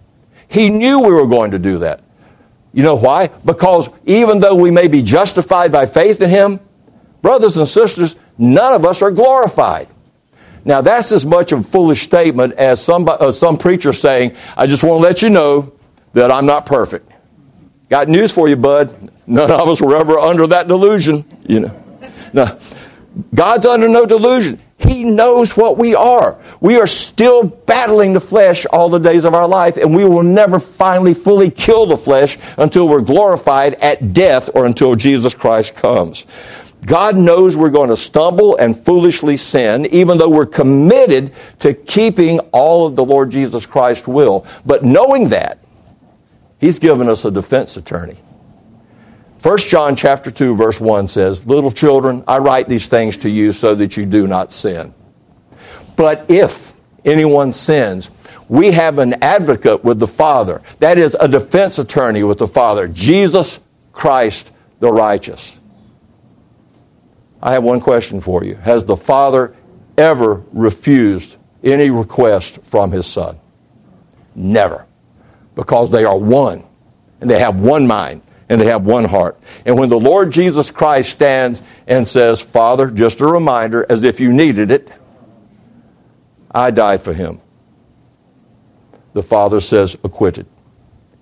He 0.49 0.71
knew 0.71 1.01
we 1.01 1.13
were 1.13 1.27
going 1.27 1.51
to 1.51 1.59
do 1.59 1.81
that. 1.81 2.01
You 2.73 2.83
know 2.83 2.95
why? 2.95 3.27
Because 3.27 3.91
even 4.07 4.41
though 4.41 4.55
we 4.55 4.71
may 4.71 4.89
be 4.89 5.03
justified 5.03 5.71
by 5.71 5.85
faith 5.85 6.23
in 6.23 6.31
him, 6.31 6.61
brothers 7.21 7.59
and 7.59 7.69
sisters, 7.69 8.17
none 8.39 8.73
of 8.73 8.87
us 8.87 9.03
are 9.03 9.11
glorified. 9.11 9.89
Now, 10.65 10.81
that's 10.81 11.13
as 11.13 11.27
much 11.27 11.53
of 11.53 11.61
a 11.61 11.65
foolish 11.65 12.05
statement 12.05 12.55
as 12.55 12.83
some, 12.83 13.07
uh, 13.07 13.31
some 13.33 13.59
preacher 13.59 13.93
saying, 13.93 14.35
I 14.57 14.67
just 14.67 14.83
want 14.83 15.03
to 15.03 15.03
let 15.03 15.21
you 15.21 15.29
know 15.29 15.75
that 16.15 16.33
I'm 16.33 16.47
not 16.47 16.65
perfect. 16.65 17.08
Got 17.89 18.09
news 18.09 18.33
for 18.33 18.49
you, 18.49 18.57
bud. 18.57 19.11
None 19.27 19.51
of 19.51 19.69
us 19.69 19.81
were 19.81 19.97
ever 19.97 20.19
under 20.19 20.47
that 20.47 20.69
delusion, 20.69 21.25
you 21.47 21.61
know. 21.61 21.85
Now, 22.33 22.59
God's 23.35 23.67
under 23.67 23.89
no 23.89 24.07
delusion. 24.07 24.61
He 24.79 25.03
knows 25.03 25.57
what 25.57 25.77
we 25.77 25.95
are. 25.95 26.39
We 26.61 26.77
are 26.77 26.87
still 26.87 27.45
battling 27.45 28.13
the 28.13 28.21
flesh 28.21 28.65
all 28.67 28.89
the 28.89 28.99
days 28.99 29.25
of 29.25 29.35
our 29.35 29.49
life, 29.49 29.77
and 29.77 29.95
we 29.95 30.05
will 30.05 30.23
never 30.23 30.61
finally 30.61 31.15
fully 31.15 31.51
kill 31.51 31.87
the 31.87 31.97
flesh 31.97 32.39
until 32.57 32.87
we're 32.89 33.01
glorified 33.01 33.75
at 33.75 34.15
death 34.15 34.49
or 34.55 34.67
until 34.67 34.95
Jesus 34.95 35.35
Christ 35.35 35.75
comes. 35.75 36.27
God 36.87 37.17
knows 37.17 37.57
we're 37.57 37.71
going 37.71 37.91
to 37.91 37.97
stumble 37.97 38.57
and 38.57 38.79
foolishly 38.85 39.37
sin, 39.37 39.87
even 39.87 40.17
though 40.17 40.31
we're 40.31 40.47
committed 40.47 41.33
to 41.59 41.75
keeping 41.75 42.39
all 42.53 42.87
of 42.87 42.95
the 42.95 43.05
Lord 43.05 43.31
Jesus 43.31 43.67
Christ's 43.67 44.07
will. 44.07 44.47
But 44.65 44.85
knowing 44.85 45.29
that, 45.31 45.59
He's 46.59 46.79
given 46.79 47.09
us 47.09 47.25
a 47.25 47.31
defense 47.31 47.77
attorney. 47.77 48.19
1 49.43 49.59
John 49.59 49.95
chapter 49.95 50.31
2 50.31 50.57
verse 50.57 50.81
1 50.81 51.07
says, 51.07 51.47
"Little 51.47 51.71
children, 51.71 52.25
I 52.27 52.39
write 52.39 52.69
these 52.69 52.89
things 52.89 53.17
to 53.19 53.31
you 53.31 53.53
so 53.53 53.75
that 53.77 53.97
you 53.97 54.05
do 54.05 54.27
not 54.27 54.53
sin. 54.53 54.93
But 55.95 56.25
if 56.29 56.75
anyone 57.05 57.53
sins, 57.53 58.11
we 58.49 58.73
have 58.73 58.99
an 58.99 59.15
advocate 59.23 59.85
with 59.85 60.01
the 60.01 60.09
Father. 60.09 60.61
That 60.81 60.99
is 60.99 61.17
a 61.21 61.29
defense 61.29 61.79
attorney 61.79 62.25
with 62.25 62.39
the 62.39 62.49
Father, 62.49 62.89
Jesus 62.89 63.61
Christ 63.93 64.51
the 64.81 64.91
righteous." 64.91 65.55
I 67.41 67.53
have 67.53 67.63
one 67.63 67.79
question 67.79 68.21
for 68.21 68.43
you. 68.43 68.57
Has 68.57 68.85
the 68.85 68.97
Father 68.97 69.53
ever 69.97 70.43
refused 70.53 71.37
any 71.63 71.91
request 71.91 72.59
from 72.65 72.91
his 72.91 73.07
son? 73.07 73.37
Never 74.35 74.88
because 75.59 75.91
they 75.91 76.05
are 76.05 76.17
one 76.17 76.63
and 77.21 77.29
they 77.29 77.41
have 77.41 77.57
one 77.57 77.85
mind 77.85 78.23
and 78.49 78.61
they 78.61 78.67
have 78.67 78.85
one 78.85 79.05
heart. 79.05 79.37
And 79.67 79.77
when 79.77 79.89
the 79.89 79.99
Lord 79.99 80.31
Jesus 80.31 80.71
Christ 80.71 81.11
stands 81.11 81.63
and 81.89 82.07
says, 82.07 82.41
Father, 82.41 82.89
just 82.89 83.21
a 83.21 83.27
reminder, 83.27 83.85
as 83.89 84.05
if 84.05 84.21
you 84.21 84.33
needed 84.33 84.71
it, 84.71 84.89
I 86.49 86.71
died 86.71 87.03
for 87.03 87.13
him. 87.13 87.41
The 89.15 89.23
Father 89.25 89.61
says, 89.61 89.97
acquitted. 90.05 90.47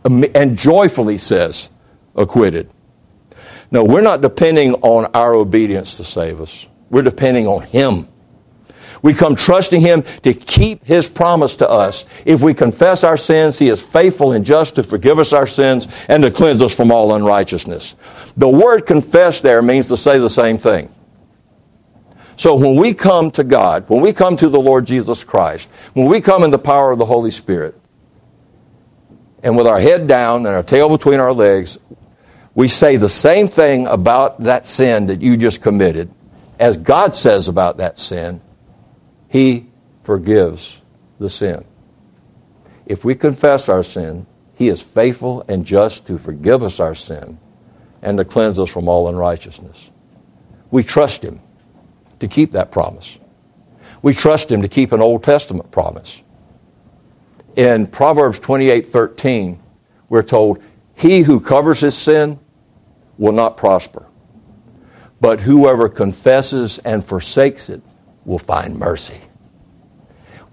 And 0.04 0.58
joyfully 0.58 1.16
says, 1.16 1.70
acquitted. 2.14 2.70
No, 3.70 3.84
we're 3.84 4.02
not 4.02 4.20
depending 4.20 4.74
on 4.74 5.06
our 5.14 5.32
obedience 5.32 5.96
to 5.96 6.04
save 6.04 6.42
us. 6.42 6.66
We're 6.90 7.02
depending 7.02 7.46
on 7.46 7.62
Him 7.62 8.06
we 9.06 9.14
come 9.14 9.36
trusting 9.36 9.80
Him 9.80 10.02
to 10.24 10.34
keep 10.34 10.84
His 10.84 11.08
promise 11.08 11.54
to 11.56 11.70
us. 11.70 12.04
If 12.24 12.42
we 12.42 12.52
confess 12.52 13.04
our 13.04 13.16
sins, 13.16 13.56
He 13.56 13.68
is 13.68 13.80
faithful 13.80 14.32
and 14.32 14.44
just 14.44 14.74
to 14.74 14.82
forgive 14.82 15.20
us 15.20 15.32
our 15.32 15.46
sins 15.46 15.86
and 16.08 16.24
to 16.24 16.30
cleanse 16.32 16.60
us 16.60 16.74
from 16.74 16.90
all 16.90 17.14
unrighteousness. 17.14 17.94
The 18.36 18.48
word 18.48 18.84
confess 18.84 19.40
there 19.40 19.62
means 19.62 19.86
to 19.86 19.96
say 19.96 20.18
the 20.18 20.28
same 20.28 20.58
thing. 20.58 20.92
So 22.36 22.56
when 22.56 22.74
we 22.74 22.94
come 22.94 23.30
to 23.30 23.44
God, 23.44 23.88
when 23.88 24.00
we 24.00 24.12
come 24.12 24.36
to 24.38 24.48
the 24.48 24.60
Lord 24.60 24.86
Jesus 24.86 25.22
Christ, 25.22 25.70
when 25.94 26.06
we 26.06 26.20
come 26.20 26.42
in 26.42 26.50
the 26.50 26.58
power 26.58 26.90
of 26.90 26.98
the 26.98 27.06
Holy 27.06 27.30
Spirit, 27.30 27.80
and 29.44 29.56
with 29.56 29.68
our 29.68 29.78
head 29.78 30.08
down 30.08 30.46
and 30.46 30.54
our 30.54 30.64
tail 30.64 30.88
between 30.88 31.20
our 31.20 31.32
legs, 31.32 31.78
we 32.56 32.66
say 32.66 32.96
the 32.96 33.08
same 33.08 33.46
thing 33.46 33.86
about 33.86 34.42
that 34.42 34.66
sin 34.66 35.06
that 35.06 35.22
you 35.22 35.36
just 35.36 35.62
committed 35.62 36.10
as 36.58 36.76
God 36.76 37.14
says 37.14 37.48
about 37.48 37.76
that 37.76 37.98
sin, 37.98 38.40
he 39.36 39.66
forgives 40.02 40.80
the 41.18 41.28
sin. 41.28 41.66
If 42.86 43.04
we 43.04 43.14
confess 43.14 43.68
our 43.68 43.82
sin, 43.82 44.24
He 44.54 44.68
is 44.68 44.80
faithful 44.80 45.44
and 45.46 45.66
just 45.66 46.06
to 46.06 46.16
forgive 46.16 46.62
us 46.62 46.80
our 46.80 46.94
sin 46.94 47.38
and 48.00 48.16
to 48.16 48.24
cleanse 48.24 48.58
us 48.58 48.70
from 48.70 48.88
all 48.88 49.10
unrighteousness. 49.10 49.90
We 50.70 50.82
trust 50.82 51.22
Him 51.22 51.40
to 52.18 52.28
keep 52.28 52.52
that 52.52 52.70
promise. 52.70 53.18
We 54.00 54.14
trust 54.14 54.50
Him 54.50 54.62
to 54.62 54.68
keep 54.68 54.92
an 54.92 55.02
Old 55.02 55.22
Testament 55.22 55.70
promise. 55.70 56.22
In 57.56 57.88
Proverbs 57.88 58.40
28 58.40 58.86
13, 58.86 59.60
we're 60.08 60.22
told, 60.22 60.62
He 60.94 61.20
who 61.20 61.40
covers 61.40 61.80
his 61.80 61.94
sin 61.94 62.38
will 63.18 63.32
not 63.32 63.58
prosper, 63.58 64.06
but 65.20 65.40
whoever 65.40 65.90
confesses 65.90 66.78
and 66.78 67.04
forsakes 67.04 67.68
it 67.68 67.82
will 68.26 68.38
find 68.38 68.78
mercy. 68.78 69.20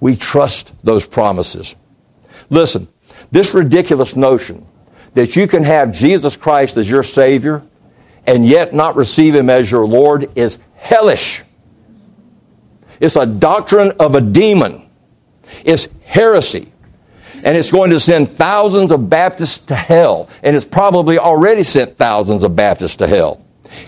We 0.03 0.17
trust 0.17 0.73
those 0.83 1.05
promises. 1.05 1.77
Listen, 2.49 2.89
this 3.31 3.53
ridiculous 3.53 4.17
notion 4.17 4.65
that 5.13 5.37
you 5.37 5.47
can 5.47 5.63
have 5.63 5.93
Jesus 5.93 6.35
Christ 6.35 6.75
as 6.75 6.89
your 6.89 7.03
Savior 7.03 7.63
and 8.27 8.45
yet 8.45 8.73
not 8.73 8.97
receive 8.97 9.33
Him 9.33 9.49
as 9.49 9.71
your 9.71 9.87
Lord 9.87 10.29
is 10.37 10.59
hellish. 10.75 11.43
It's 12.99 13.15
a 13.15 13.25
doctrine 13.25 13.93
of 13.97 14.15
a 14.15 14.19
demon. 14.19 14.89
It's 15.63 15.87
heresy. 16.03 16.73
And 17.35 17.55
it's 17.57 17.71
going 17.71 17.91
to 17.91 17.99
send 18.01 18.29
thousands 18.29 18.91
of 18.91 19.09
Baptists 19.09 19.59
to 19.67 19.75
hell. 19.75 20.27
And 20.43 20.57
it's 20.57 20.65
probably 20.65 21.17
already 21.17 21.63
sent 21.63 21.95
thousands 21.95 22.43
of 22.43 22.57
Baptists 22.57 22.97
to 22.97 23.07
hell. 23.07 23.41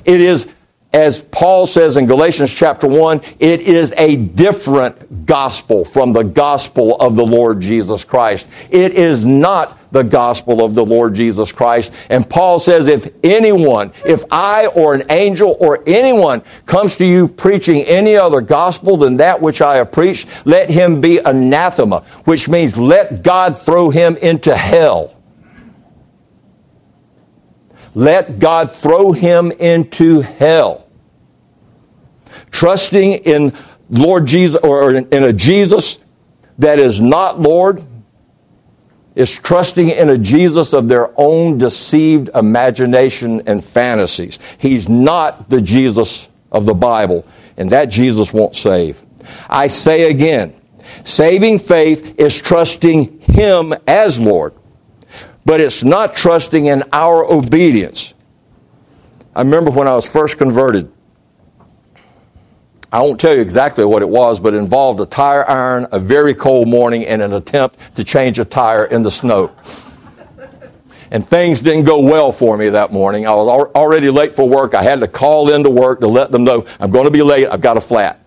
It 0.06 0.21
is 0.21 0.47
as 0.96 1.20
Paul 1.20 1.68
says 1.68 1.98
in 1.98 2.06
Galatians 2.06 2.54
chapter 2.54 2.88
1, 2.88 3.22
it 3.40 3.60
is 3.60 3.94
a 3.98 4.16
different 4.16 5.26
gospel 5.26 5.84
from 5.84 6.14
the 6.14 6.24
gospel 6.24 6.96
of 6.96 7.18
the 7.18 7.26
Lord 7.26 7.60
Jesus 7.60 8.06
Christ. 8.06 8.48
It 8.70 8.94
is 8.94 9.26
not 9.26 9.78
the 9.92 10.04
gospel 10.04 10.64
of 10.64 10.74
the 10.74 10.86
Lord 10.86 11.14
Jesus 11.14 11.52
Christ. 11.52 11.92
And 12.10 12.30
Paul 12.30 12.60
says, 12.60 12.88
if 12.88 13.14
anyone, 13.26 13.92
if 14.06 14.24
I 14.32 14.68
or 14.68 14.94
an 14.94 15.04
angel 15.10 15.58
or 15.60 15.84
anyone 15.86 16.42
comes 16.66 16.96
to 16.96 17.06
you 17.06 17.28
preaching 17.28 17.82
any 17.82 18.16
other 18.16 18.40
gospel 18.40 18.96
than 18.96 19.18
that 19.18 19.42
which 19.42 19.62
I 19.62 19.76
have 19.76 19.92
preached, 19.92 20.30
let 20.46 20.70
him 20.70 21.02
be 21.02 21.18
anathema, 21.18 22.06
which 22.24 22.48
means 22.48 22.78
let 22.78 23.22
God 23.22 23.62
throw 23.62 23.90
him 23.90 24.16
into 24.16 24.56
hell. 24.56 25.14
Let 27.94 28.40
God 28.40 28.72
throw 28.72 29.12
him 29.12 29.52
into 29.52 30.22
hell 30.22 30.85
trusting 32.52 33.13
in 33.13 33.54
Lord 33.89 34.26
Jesus 34.26 34.60
or 34.63 34.93
in 34.93 35.24
a 35.24 35.34
Jesus 35.34 36.00
that 36.58 36.80
is 36.80 37.02
not 37.02 37.39
Lord 37.39 37.86
is 39.15 39.32
trusting 39.32 39.89
in 39.89 40.10
a 40.10 40.17
Jesus 40.17 40.74
of 40.74 40.88
their 40.88 41.10
own 41.15 41.58
deceived 41.58 42.30
imagination 42.36 43.41
and 43.45 43.63
fantasies. 43.63 44.39
He's 44.58 44.89
not 44.89 45.50
the 45.50 45.62
Jesus 45.62 46.28
of 46.52 46.65
the 46.65 46.74
Bible, 46.74 47.26
and 47.58 47.69
that 47.69 47.86
Jesus 47.86 48.34
won't 48.34 48.56
save. 48.56 49.02
I 49.50 49.67
say 49.67 50.10
again, 50.10 50.54
saving 51.04 51.60
faith 51.60 52.19
is 52.19 52.36
trusting 52.36 53.19
Him 53.21 53.74
as 53.88 54.19
Lord, 54.19 54.54
but 55.45 55.62
it's 55.62 55.84
not 55.84 56.15
trusting 56.15 56.65
in 56.65 56.84
our 56.91 57.24
obedience. 57.26 58.13
I 59.34 59.41
remember 59.41 59.71
when 59.71 59.88
I 59.88 59.95
was 59.95 60.08
first 60.08 60.38
converted, 60.38 60.91
I 62.96 63.02
won't 63.02 63.20
tell 63.20 63.36
you 63.36 63.42
exactly 63.42 63.84
what 63.84 64.04
it 64.04 64.08
was, 64.08 64.40
but 64.40 64.54
it 64.54 64.58
involved 64.58 65.02
a 65.02 65.06
tire 65.06 65.46
iron, 65.50 65.86
a 65.92 66.00
very 66.00 66.34
cold 66.34 66.70
morning, 66.70 67.06
and 67.06 67.22
an 67.22 67.34
attempt 67.34 67.78
to 67.98 68.06
change 68.06 68.40
a 68.40 68.46
tire 68.46 68.86
in 68.86 69.04
the 69.04 69.12
snow. 69.12 69.52
And 71.12 71.28
things 71.28 71.60
didn't 71.60 71.84
go 71.84 72.00
well 72.00 72.32
for 72.32 72.56
me 72.56 72.70
that 72.70 72.94
morning. 72.94 73.28
I 73.28 73.34
was 73.34 73.70
already 73.76 74.10
late 74.10 74.38
for 74.38 74.48
work. 74.48 74.74
I 74.74 74.82
had 74.82 75.02
to 75.02 75.10
call 75.10 75.54
into 75.54 75.70
work 75.70 76.00
to 76.00 76.08
let 76.08 76.32
them 76.32 76.46
know 76.46 76.66
I'm 76.80 76.90
going 76.90 77.04
to 77.04 77.12
be 77.12 77.22
late. 77.22 77.50
I've 77.50 77.60
got 77.60 77.76
a 77.76 77.82
flat. 77.82 78.18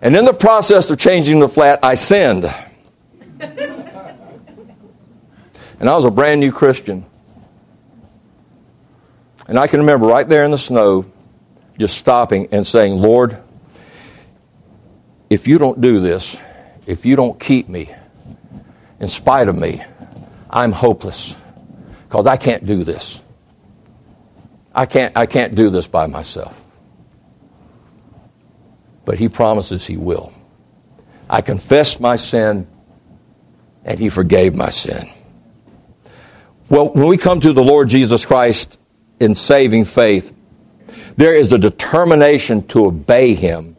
And 0.00 0.14
in 0.14 0.24
the 0.24 0.32
process 0.32 0.88
of 0.88 0.96
changing 0.96 1.40
the 1.40 1.48
flat, 1.48 1.80
I 1.82 1.94
sinned. 1.94 2.44
and 3.40 3.90
I 5.80 5.96
was 5.96 6.04
a 6.04 6.12
brand 6.12 6.40
new 6.40 6.52
Christian. 6.52 7.04
And 9.48 9.58
I 9.58 9.66
can 9.66 9.80
remember 9.80 10.06
right 10.06 10.28
there 10.28 10.44
in 10.44 10.52
the 10.52 10.58
snow, 10.58 11.06
just 11.78 11.96
stopping 11.96 12.48
and 12.52 12.66
saying, 12.66 12.94
Lord, 12.94 13.42
if 15.28 15.46
you 15.46 15.58
don't 15.58 15.80
do 15.80 16.00
this, 16.00 16.36
if 16.86 17.04
you 17.04 17.16
don't 17.16 17.38
keep 17.38 17.68
me, 17.68 17.92
in 19.00 19.08
spite 19.08 19.48
of 19.48 19.56
me, 19.56 19.82
I'm 20.48 20.72
hopeless 20.72 21.34
because 22.04 22.26
I 22.26 22.36
can't 22.36 22.64
do 22.64 22.84
this. 22.84 23.20
I 24.74 24.86
can't, 24.86 25.16
I 25.16 25.26
can't 25.26 25.54
do 25.54 25.70
this 25.70 25.86
by 25.86 26.06
myself. 26.06 26.60
But 29.04 29.18
he 29.18 29.28
promises 29.28 29.86
he 29.86 29.96
will. 29.96 30.32
I 31.28 31.40
confessed 31.40 32.00
my 32.00 32.16
sin 32.16 32.66
and 33.84 33.98
he 33.98 34.08
forgave 34.08 34.54
my 34.54 34.68
sin. 34.68 35.10
Well, 36.68 36.88
when 36.88 37.06
we 37.06 37.16
come 37.16 37.40
to 37.40 37.52
the 37.52 37.62
Lord 37.62 37.88
Jesus 37.88 38.26
Christ 38.26 38.78
in 39.20 39.34
saving 39.34 39.84
faith, 39.84 40.35
there 41.16 41.34
is 41.34 41.48
the 41.48 41.58
determination 41.58 42.66
to 42.68 42.86
obey 42.86 43.34
Him 43.34 43.76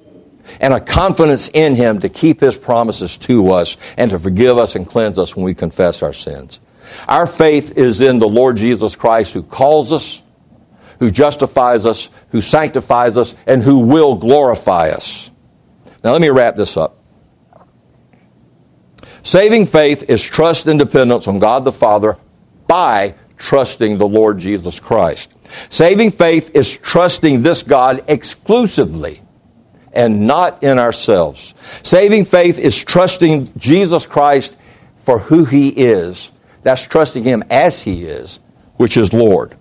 and 0.60 0.74
a 0.74 0.80
confidence 0.80 1.50
in 1.50 1.76
Him 1.76 2.00
to 2.00 2.10
keep 2.10 2.40
His 2.40 2.58
promises 2.58 3.18
to 3.18 3.52
us 3.52 3.78
and 3.98 4.12
to 4.12 4.20
forgive 4.20 4.58
us 4.58 4.76
and 4.76 4.88
cleanse 4.88 5.20
us 5.20 5.36
when 5.36 5.46
we 5.46 5.54
confess 5.54 6.02
our 6.02 6.14
sins. 6.14 6.60
Our 7.08 7.28
faith 7.28 7.78
is 7.78 8.02
in 8.02 8.20
the 8.20 8.28
Lord 8.28 8.58
Jesus 8.58 8.96
Christ 8.96 9.34
who 9.34 9.44
calls 9.44 9.92
us, 9.92 10.22
who 11.00 11.12
justifies 11.12 11.86
us, 11.86 12.10
who 12.30 12.42
sanctifies 12.42 13.18
us, 13.18 13.36
and 13.46 13.62
who 13.62 13.80
will 13.80 14.16
glorify 14.16 14.90
us. 14.90 15.30
Now, 16.04 16.14
let 16.14 16.22
me 16.22 16.30
wrap 16.30 16.56
this 16.56 16.78
up. 16.78 16.98
Saving 19.24 19.66
faith 19.66 20.04
is 20.08 20.24
trust 20.24 20.68
and 20.68 20.80
dependence 20.80 21.28
on 21.28 21.40
God 21.40 21.66
the 21.66 21.72
Father 21.72 22.18
by 22.66 23.16
trusting 23.38 23.98
the 23.98 24.08
Lord 24.08 24.40
Jesus 24.40 24.80
Christ. 24.80 25.34
Saving 25.70 26.12
faith 26.12 26.52
is 26.54 26.78
trusting 26.78 27.42
this 27.42 27.64
God 27.64 28.04
exclusively 28.08 29.22
and 29.94 30.28
not 30.28 30.64
in 30.64 30.80
ourselves. 30.80 31.54
Saving 31.84 32.26
faith 32.26 32.60
is 32.60 32.78
trusting 32.78 33.52
Jesus 33.58 34.06
Christ 34.06 34.58
for 35.04 35.20
who 35.20 35.46
he 35.46 35.70
is. 35.70 36.32
That's 36.64 36.86
trusting 36.86 37.24
him 37.24 37.44
as 37.50 37.82
he 37.82 38.04
is, 38.04 38.40
which 38.76 38.98
is 38.98 39.14
Lord. 39.14 39.56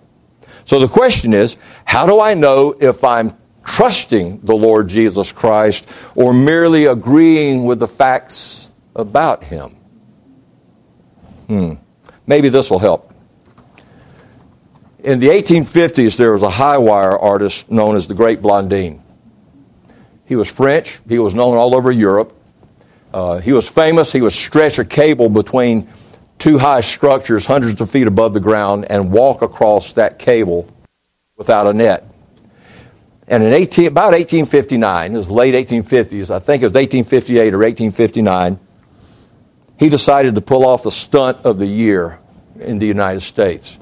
So 0.65 0.79
the 0.79 0.87
question 0.87 1.33
is 1.33 1.57
how 1.85 2.05
do 2.05 2.19
I 2.19 2.33
know 2.33 2.75
if 2.79 3.03
I'm 3.03 3.37
trusting 3.65 4.41
the 4.43 4.55
Lord 4.55 4.87
Jesus 4.87 5.31
Christ 5.31 5.87
or 6.15 6.33
merely 6.33 6.85
agreeing 6.85 7.65
with 7.65 7.79
the 7.79 7.87
facts 7.87 8.71
about 8.95 9.43
him? 9.43 9.75
Hmm. 11.47 11.73
Maybe 12.25 12.49
this 12.49 12.69
will 12.69 12.79
help 12.79 13.13
in 15.03 15.19
the 15.19 15.27
1850s, 15.27 16.17
there 16.17 16.31
was 16.31 16.43
a 16.43 16.49
high 16.49 16.77
wire 16.77 17.17
artist 17.17 17.69
known 17.69 17.95
as 17.95 18.07
the 18.07 18.13
Great 18.13 18.41
Blondin. 18.41 19.01
He 20.25 20.35
was 20.35 20.49
French. 20.49 20.99
He 21.07 21.19
was 21.19 21.33
known 21.33 21.57
all 21.57 21.75
over 21.75 21.91
Europe. 21.91 22.33
Uh, 23.13 23.39
he 23.39 23.53
was 23.53 23.69
famous. 23.69 24.11
He 24.11 24.21
would 24.21 24.33
stretch 24.33 24.79
a 24.79 24.85
cable 24.85 25.29
between 25.29 25.87
two 26.39 26.57
high 26.57 26.81
structures, 26.81 27.45
hundreds 27.45 27.79
of 27.79 27.89
feet 27.89 28.07
above 28.07 28.33
the 28.33 28.39
ground, 28.39 28.85
and 28.89 29.11
walk 29.11 29.41
across 29.41 29.93
that 29.93 30.19
cable 30.19 30.67
without 31.37 31.67
a 31.67 31.73
net. 31.73 32.09
And 33.27 33.43
in 33.43 33.53
18, 33.53 33.87
about 33.87 34.13
1859, 34.13 35.13
it 35.13 35.17
was 35.17 35.29
late 35.29 35.53
1850s, 35.53 36.29
I 36.29 36.39
think 36.39 36.63
it 36.63 36.67
was 36.67 36.73
1858 36.73 37.53
or 37.53 37.59
1859, 37.59 38.59
he 39.77 39.89
decided 39.89 40.35
to 40.35 40.41
pull 40.41 40.65
off 40.65 40.83
the 40.83 40.91
stunt 40.91 41.37
of 41.43 41.59
the 41.59 41.65
year 41.65 42.19
in 42.59 42.79
the 42.79 42.87
United 42.87 43.21
States. 43.21 43.77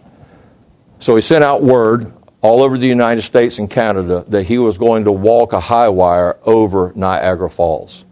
So 0.99 1.15
he 1.15 1.21
sent 1.21 1.43
out 1.43 1.62
word 1.62 2.12
all 2.41 2.62
over 2.62 2.77
the 2.77 2.88
United 2.88 3.23
States 3.23 3.60
and 3.60 3.69
Canada 3.69 4.23
that 4.27 4.43
he 4.43 4.58
was 4.58 4.77
going 4.77 5.05
to 5.05 5.12
walk 5.12 5.53
a 5.53 5.60
high 5.60 5.89
wire 5.89 6.38
over 6.43 6.93
Niagara 6.95 7.49
Falls. 7.49 8.05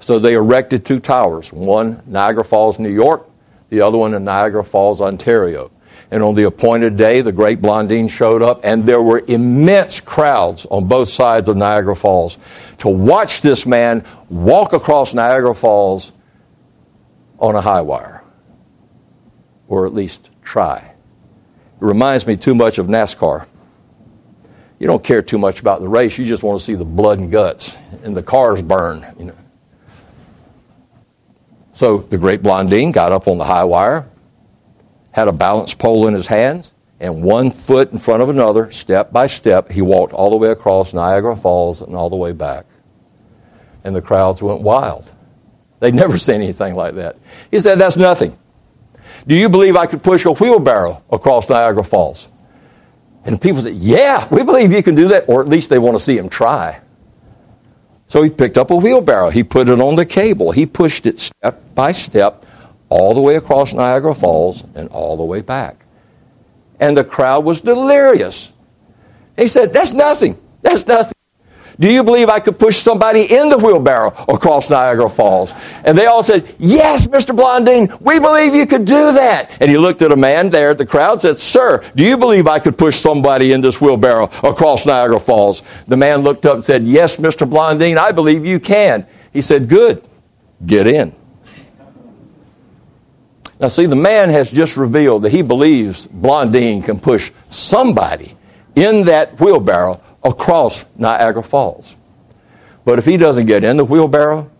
So 0.00 0.18
they 0.18 0.34
erected 0.34 0.84
two 0.84 0.98
towers, 0.98 1.52
one 1.52 2.02
Niagara 2.06 2.44
Falls, 2.44 2.80
New 2.80 2.90
York, 2.90 3.28
the 3.68 3.80
other 3.80 3.96
one 3.96 4.14
in 4.14 4.24
Niagara 4.24 4.64
Falls, 4.64 5.00
Ontario. 5.00 5.70
And 6.10 6.22
on 6.22 6.34
the 6.34 6.42
appointed 6.42 6.96
day, 6.96 7.20
the 7.20 7.32
great 7.32 7.62
Blondin 7.62 8.08
showed 8.08 8.42
up, 8.42 8.60
and 8.64 8.84
there 8.84 9.00
were 9.00 9.22
immense 9.28 10.00
crowds 10.00 10.66
on 10.66 10.88
both 10.88 11.08
sides 11.08 11.48
of 11.48 11.56
Niagara 11.56 11.94
Falls 11.94 12.36
to 12.78 12.88
watch 12.88 13.40
this 13.40 13.64
man 13.64 14.04
walk 14.28 14.72
across 14.72 15.14
Niagara 15.14 15.54
Falls 15.54 16.12
on 17.38 17.54
a 17.54 17.60
high 17.60 17.80
wire, 17.80 18.22
or 19.68 19.86
at 19.86 19.94
least 19.94 20.28
try. 20.42 20.78
It 20.78 20.94
reminds 21.80 22.26
me 22.26 22.36
too 22.36 22.54
much 22.54 22.78
of 22.78 22.86
NASCAR. 22.86 23.46
You 24.78 24.86
don't 24.86 25.02
care 25.02 25.22
too 25.22 25.38
much 25.38 25.60
about 25.60 25.80
the 25.80 25.88
race, 25.88 26.18
you 26.18 26.24
just 26.24 26.42
want 26.42 26.58
to 26.58 26.64
see 26.64 26.74
the 26.74 26.84
blood 26.84 27.18
and 27.18 27.30
guts 27.30 27.76
and 28.02 28.16
the 28.16 28.22
cars 28.22 28.62
burn, 28.62 29.06
you 29.18 29.26
know. 29.26 29.36
So 31.74 31.98
the 31.98 32.18
great 32.18 32.42
Blondin 32.42 32.92
got 32.92 33.12
up 33.12 33.28
on 33.28 33.38
the 33.38 33.44
high 33.44 33.64
wire, 33.64 34.08
had 35.12 35.28
a 35.28 35.32
balance 35.32 35.74
pole 35.74 36.06
in 36.06 36.14
his 36.14 36.26
hands, 36.26 36.72
and 37.00 37.22
one 37.22 37.50
foot 37.50 37.90
in 37.92 37.98
front 37.98 38.22
of 38.22 38.28
another, 38.28 38.70
step 38.70 39.12
by 39.12 39.26
step, 39.26 39.68
he 39.68 39.82
walked 39.82 40.12
all 40.12 40.30
the 40.30 40.36
way 40.36 40.50
across 40.50 40.92
Niagara 40.92 41.36
Falls 41.36 41.80
and 41.80 41.96
all 41.96 42.08
the 42.08 42.16
way 42.16 42.30
back. 42.30 42.66
And 43.82 43.96
the 43.96 44.02
crowds 44.02 44.40
went 44.40 44.60
wild. 44.60 45.10
They'd 45.80 45.94
never 45.94 46.16
seen 46.18 46.36
anything 46.36 46.76
like 46.76 46.94
that. 46.94 47.16
He 47.50 47.58
said, 47.58 47.80
That's 47.80 47.96
nothing. 47.96 48.38
Do 49.26 49.34
you 49.34 49.48
believe 49.48 49.76
I 49.76 49.86
could 49.86 50.02
push 50.02 50.24
a 50.24 50.32
wheelbarrow 50.32 51.02
across 51.10 51.48
Niagara 51.48 51.84
Falls? 51.84 52.28
And 53.24 53.40
people 53.40 53.62
said, 53.62 53.74
Yeah, 53.74 54.26
we 54.30 54.42
believe 54.42 54.72
you 54.72 54.82
can 54.82 54.94
do 54.94 55.08
that, 55.08 55.24
or 55.28 55.40
at 55.40 55.48
least 55.48 55.70
they 55.70 55.78
want 55.78 55.96
to 55.96 56.02
see 56.02 56.16
him 56.18 56.28
try. 56.28 56.80
So 58.08 58.22
he 58.22 58.30
picked 58.30 58.58
up 58.58 58.70
a 58.70 58.76
wheelbarrow. 58.76 59.30
He 59.30 59.42
put 59.42 59.68
it 59.68 59.80
on 59.80 59.94
the 59.94 60.04
cable. 60.04 60.52
He 60.52 60.66
pushed 60.66 61.06
it 61.06 61.18
step 61.18 61.62
by 61.74 61.92
step 61.92 62.44
all 62.88 63.14
the 63.14 63.20
way 63.20 63.36
across 63.36 63.72
Niagara 63.72 64.14
Falls 64.14 64.64
and 64.74 64.88
all 64.90 65.16
the 65.16 65.24
way 65.24 65.40
back. 65.40 65.86
And 66.78 66.96
the 66.96 67.04
crowd 67.04 67.44
was 67.44 67.60
delirious. 67.60 68.52
He 69.36 69.48
said, 69.48 69.72
That's 69.72 69.92
nothing. 69.92 70.38
That's 70.62 70.86
nothing. 70.86 71.14
Do 71.78 71.90
you 71.90 72.02
believe 72.02 72.28
I 72.28 72.40
could 72.40 72.58
push 72.58 72.78
somebody 72.78 73.34
in 73.34 73.48
the 73.48 73.58
wheelbarrow 73.58 74.08
across 74.28 74.68
Niagara 74.68 75.08
Falls? 75.08 75.52
And 75.84 75.96
they 75.96 76.06
all 76.06 76.22
said, 76.22 76.54
Yes, 76.58 77.06
Mr. 77.06 77.34
Blondin, 77.34 77.92
we 78.00 78.18
believe 78.18 78.54
you 78.54 78.66
could 78.66 78.84
do 78.84 79.12
that. 79.12 79.50
And 79.60 79.70
he 79.70 79.78
looked 79.78 80.02
at 80.02 80.12
a 80.12 80.16
man 80.16 80.50
there 80.50 80.70
at 80.70 80.78
the 80.78 80.86
crowd 80.86 81.20
said, 81.20 81.38
Sir, 81.38 81.82
do 81.96 82.04
you 82.04 82.16
believe 82.16 82.46
I 82.46 82.58
could 82.58 82.76
push 82.76 82.96
somebody 82.96 83.52
in 83.52 83.60
this 83.60 83.80
wheelbarrow 83.80 84.24
across 84.42 84.86
Niagara 84.86 85.20
Falls? 85.20 85.62
The 85.88 85.96
man 85.96 86.22
looked 86.22 86.46
up 86.46 86.56
and 86.56 86.64
said, 86.64 86.84
Yes, 86.84 87.16
Mr. 87.16 87.48
Blondin, 87.48 87.98
I 87.98 88.12
believe 88.12 88.44
you 88.44 88.60
can. 88.60 89.06
He 89.32 89.40
said, 89.40 89.68
Good, 89.68 90.06
get 90.66 90.86
in. 90.86 91.14
Now, 93.62 93.68
see, 93.68 93.86
the 93.86 93.94
man 93.94 94.30
has 94.30 94.50
just 94.50 94.76
revealed 94.76 95.22
that 95.22 95.30
he 95.30 95.40
believes 95.40 96.08
Blondin 96.08 96.82
can 96.82 96.98
push 96.98 97.30
somebody 97.48 98.36
in 98.74 99.04
that 99.04 99.38
wheelbarrow 99.38 100.00
across 100.24 100.84
Niagara 100.96 101.42
Falls. 101.42 101.96
But 102.84 102.98
if 102.98 103.04
he 103.04 103.16
doesn't 103.16 103.46
get 103.46 103.64
in 103.64 103.76
the 103.76 103.84
wheelbarrow 103.84 104.50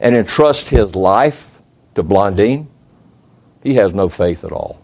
and 0.00 0.14
entrust 0.14 0.68
his 0.68 0.94
life 0.94 1.50
to 1.94 2.02
Blondin, 2.02 2.68
he 3.62 3.74
has 3.74 3.92
no 3.92 4.08
faith 4.08 4.44
at 4.44 4.52
all. 4.52 4.80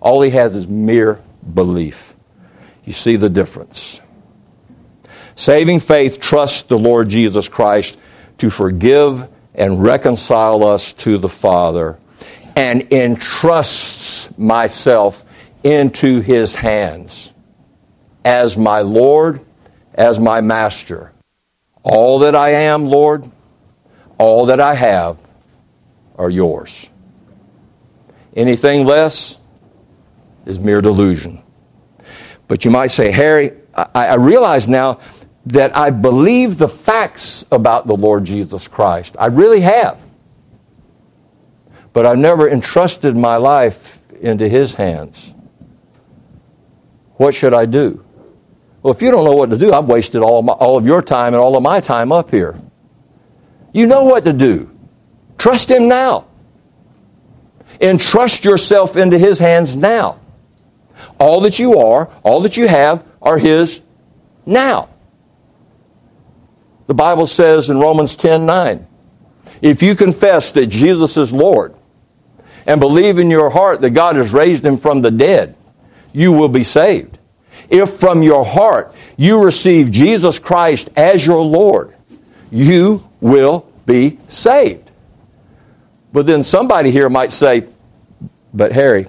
All 0.00 0.22
he 0.22 0.30
has 0.30 0.54
is 0.54 0.66
mere 0.66 1.20
belief. 1.54 2.14
You 2.84 2.92
see 2.92 3.16
the 3.16 3.28
difference. 3.28 4.00
Saving 5.34 5.80
faith 5.80 6.20
trusts 6.20 6.62
the 6.62 6.78
Lord 6.78 7.08
Jesus 7.08 7.48
Christ 7.48 7.98
to 8.38 8.50
forgive 8.50 9.28
and 9.54 9.82
reconcile 9.82 10.64
us 10.64 10.92
to 10.94 11.18
the 11.18 11.28
Father 11.28 11.98
and 12.56 12.92
entrusts 12.92 14.36
myself 14.38 15.24
into 15.62 16.20
his 16.20 16.54
hands 16.54 17.32
as 18.28 18.58
my 18.58 18.82
Lord, 18.82 19.40
as 19.94 20.18
my 20.18 20.42
Master. 20.42 21.12
All 21.82 22.18
that 22.18 22.36
I 22.36 22.50
am, 22.50 22.84
Lord, 22.84 23.24
all 24.18 24.46
that 24.46 24.60
I 24.60 24.74
have 24.74 25.16
are 26.16 26.28
yours. 26.28 26.90
Anything 28.36 28.84
less 28.84 29.38
is 30.44 30.58
mere 30.58 30.82
delusion. 30.82 31.42
But 32.48 32.66
you 32.66 32.70
might 32.70 32.88
say, 32.88 33.10
Harry, 33.10 33.52
I, 33.74 34.08
I 34.08 34.14
realize 34.16 34.68
now 34.68 35.00
that 35.46 35.74
I 35.74 35.88
believe 35.88 36.58
the 36.58 36.68
facts 36.68 37.46
about 37.50 37.86
the 37.86 37.96
Lord 37.96 38.26
Jesus 38.26 38.68
Christ. 38.68 39.16
I 39.18 39.28
really 39.28 39.60
have. 39.60 39.98
But 41.94 42.04
I've 42.04 42.18
never 42.18 42.46
entrusted 42.46 43.16
my 43.16 43.36
life 43.36 43.98
into 44.20 44.46
His 44.46 44.74
hands. 44.74 45.32
What 47.14 47.34
should 47.34 47.54
I 47.54 47.64
do? 47.64 48.04
Well, 48.82 48.94
if 48.94 49.02
you 49.02 49.10
don't 49.10 49.24
know 49.24 49.34
what 49.34 49.50
to 49.50 49.56
do, 49.56 49.72
I've 49.72 49.86
wasted 49.86 50.22
all 50.22 50.42
my, 50.42 50.52
all 50.52 50.78
of 50.78 50.86
your 50.86 51.02
time 51.02 51.34
and 51.34 51.40
all 51.40 51.56
of 51.56 51.62
my 51.62 51.80
time 51.80 52.12
up 52.12 52.30
here. 52.30 52.60
You 53.72 53.86
know 53.86 54.04
what 54.04 54.24
to 54.24 54.32
do. 54.32 54.70
Trust 55.36 55.70
Him 55.70 55.88
now. 55.88 56.26
Entrust 57.80 58.44
yourself 58.44 58.96
into 58.96 59.18
His 59.18 59.38
hands 59.38 59.76
now. 59.76 60.20
All 61.18 61.40
that 61.42 61.58
you 61.58 61.78
are, 61.78 62.10
all 62.22 62.40
that 62.40 62.56
you 62.56 62.68
have, 62.68 63.04
are 63.20 63.38
His 63.38 63.80
now. 64.46 64.88
The 66.86 66.94
Bible 66.94 67.26
says 67.26 67.68
in 67.68 67.78
Romans 67.78 68.16
10 68.16 68.46
9, 68.46 68.86
if 69.60 69.82
you 69.82 69.94
confess 69.94 70.52
that 70.52 70.66
Jesus 70.66 71.16
is 71.16 71.32
Lord 71.32 71.74
and 72.66 72.80
believe 72.80 73.18
in 73.18 73.30
your 73.30 73.50
heart 73.50 73.80
that 73.80 73.90
God 73.90 74.16
has 74.16 74.32
raised 74.32 74.64
Him 74.64 74.78
from 74.78 75.02
the 75.02 75.10
dead, 75.10 75.56
you 76.12 76.32
will 76.32 76.48
be 76.48 76.64
saved. 76.64 77.17
If 77.70 77.98
from 78.00 78.22
your 78.22 78.44
heart 78.44 78.94
you 79.16 79.42
receive 79.42 79.90
Jesus 79.90 80.38
Christ 80.38 80.90
as 80.96 81.24
your 81.26 81.44
Lord, 81.44 81.94
you 82.50 83.06
will 83.20 83.70
be 83.84 84.18
saved. 84.28 84.90
But 86.12 86.26
then 86.26 86.42
somebody 86.42 86.90
here 86.90 87.10
might 87.10 87.32
say, 87.32 87.66
but 88.54 88.72
Harry, 88.72 89.06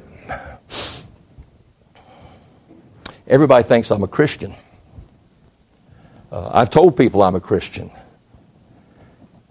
everybody 3.27 3.63
thinks 3.63 3.89
I'm 3.91 4.03
a 4.03 4.07
Christian. 4.07 4.53
Uh, 6.31 6.49
I've 6.53 6.69
told 6.69 6.97
people 6.97 7.23
I'm 7.23 7.35
a 7.35 7.39
Christian. 7.39 7.89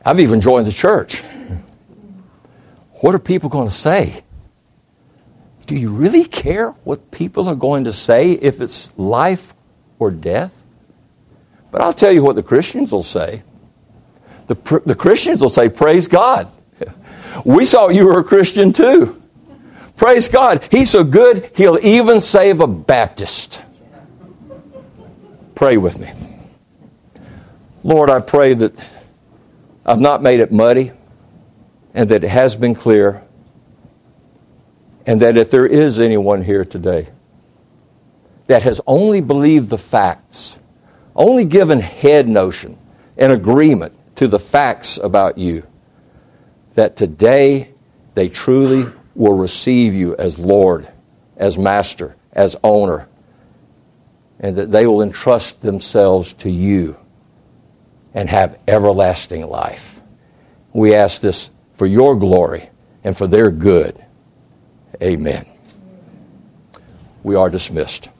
I've 0.04 0.20
even 0.20 0.40
joined 0.40 0.66
the 0.66 0.72
church. 0.72 1.22
What 3.00 3.14
are 3.14 3.18
people 3.18 3.48
going 3.48 3.68
to 3.68 3.74
say? 3.74 4.22
Do 5.68 5.76
you 5.76 5.90
really 5.90 6.24
care 6.24 6.70
what 6.84 7.10
people 7.10 7.46
are 7.46 7.54
going 7.54 7.84
to 7.84 7.92
say 7.92 8.32
if 8.32 8.62
it's 8.62 8.96
life 8.98 9.52
or 9.98 10.10
death? 10.10 10.62
But 11.70 11.82
I'll 11.82 11.92
tell 11.92 12.10
you 12.10 12.22
what 12.22 12.36
the 12.36 12.42
Christians 12.42 12.90
will 12.90 13.02
say. 13.02 13.42
The, 14.46 14.54
the 14.86 14.94
Christians 14.94 15.42
will 15.42 15.50
say, 15.50 15.68
Praise 15.68 16.08
God. 16.08 16.50
We 17.44 17.66
thought 17.66 17.94
you 17.94 18.06
were 18.06 18.18
a 18.18 18.24
Christian 18.24 18.72
too. 18.72 19.22
Praise 19.96 20.28
God. 20.28 20.66
He's 20.70 20.88
so 20.88 21.04
good, 21.04 21.50
he'll 21.54 21.78
even 21.84 22.22
save 22.22 22.60
a 22.60 22.66
Baptist. 22.66 23.62
Pray 25.54 25.76
with 25.76 25.98
me. 25.98 26.10
Lord, 27.84 28.08
I 28.08 28.20
pray 28.20 28.54
that 28.54 28.92
I've 29.84 30.00
not 30.00 30.22
made 30.22 30.40
it 30.40 30.50
muddy 30.50 30.92
and 31.92 32.08
that 32.08 32.24
it 32.24 32.30
has 32.30 32.56
been 32.56 32.74
clear 32.74 33.22
and 35.08 35.22
that 35.22 35.38
if 35.38 35.50
there 35.50 35.66
is 35.66 35.98
anyone 35.98 36.44
here 36.44 36.66
today 36.66 37.08
that 38.46 38.62
has 38.62 38.78
only 38.86 39.22
believed 39.22 39.70
the 39.70 39.78
facts, 39.78 40.58
only 41.16 41.46
given 41.46 41.80
head 41.80 42.28
notion 42.28 42.76
and 43.16 43.32
agreement 43.32 43.94
to 44.16 44.28
the 44.28 44.38
facts 44.38 44.98
about 44.98 45.38
you, 45.38 45.66
that 46.74 46.94
today 46.94 47.72
they 48.16 48.28
truly 48.28 48.84
will 49.14 49.34
receive 49.34 49.94
you 49.94 50.14
as 50.16 50.38
Lord, 50.38 50.86
as 51.38 51.56
Master, 51.56 52.14
as 52.34 52.54
owner, 52.62 53.08
and 54.38 54.56
that 54.56 54.70
they 54.70 54.86
will 54.86 55.00
entrust 55.00 55.62
themselves 55.62 56.34
to 56.34 56.50
you 56.50 56.98
and 58.12 58.28
have 58.28 58.58
everlasting 58.68 59.46
life. 59.46 60.00
We 60.74 60.94
ask 60.94 61.22
this 61.22 61.48
for 61.76 61.86
your 61.86 62.14
glory 62.14 62.68
and 63.02 63.16
for 63.16 63.26
their 63.26 63.50
good. 63.50 64.04
Amen. 65.02 65.46
We 67.22 67.34
are 67.34 67.50
dismissed. 67.50 68.10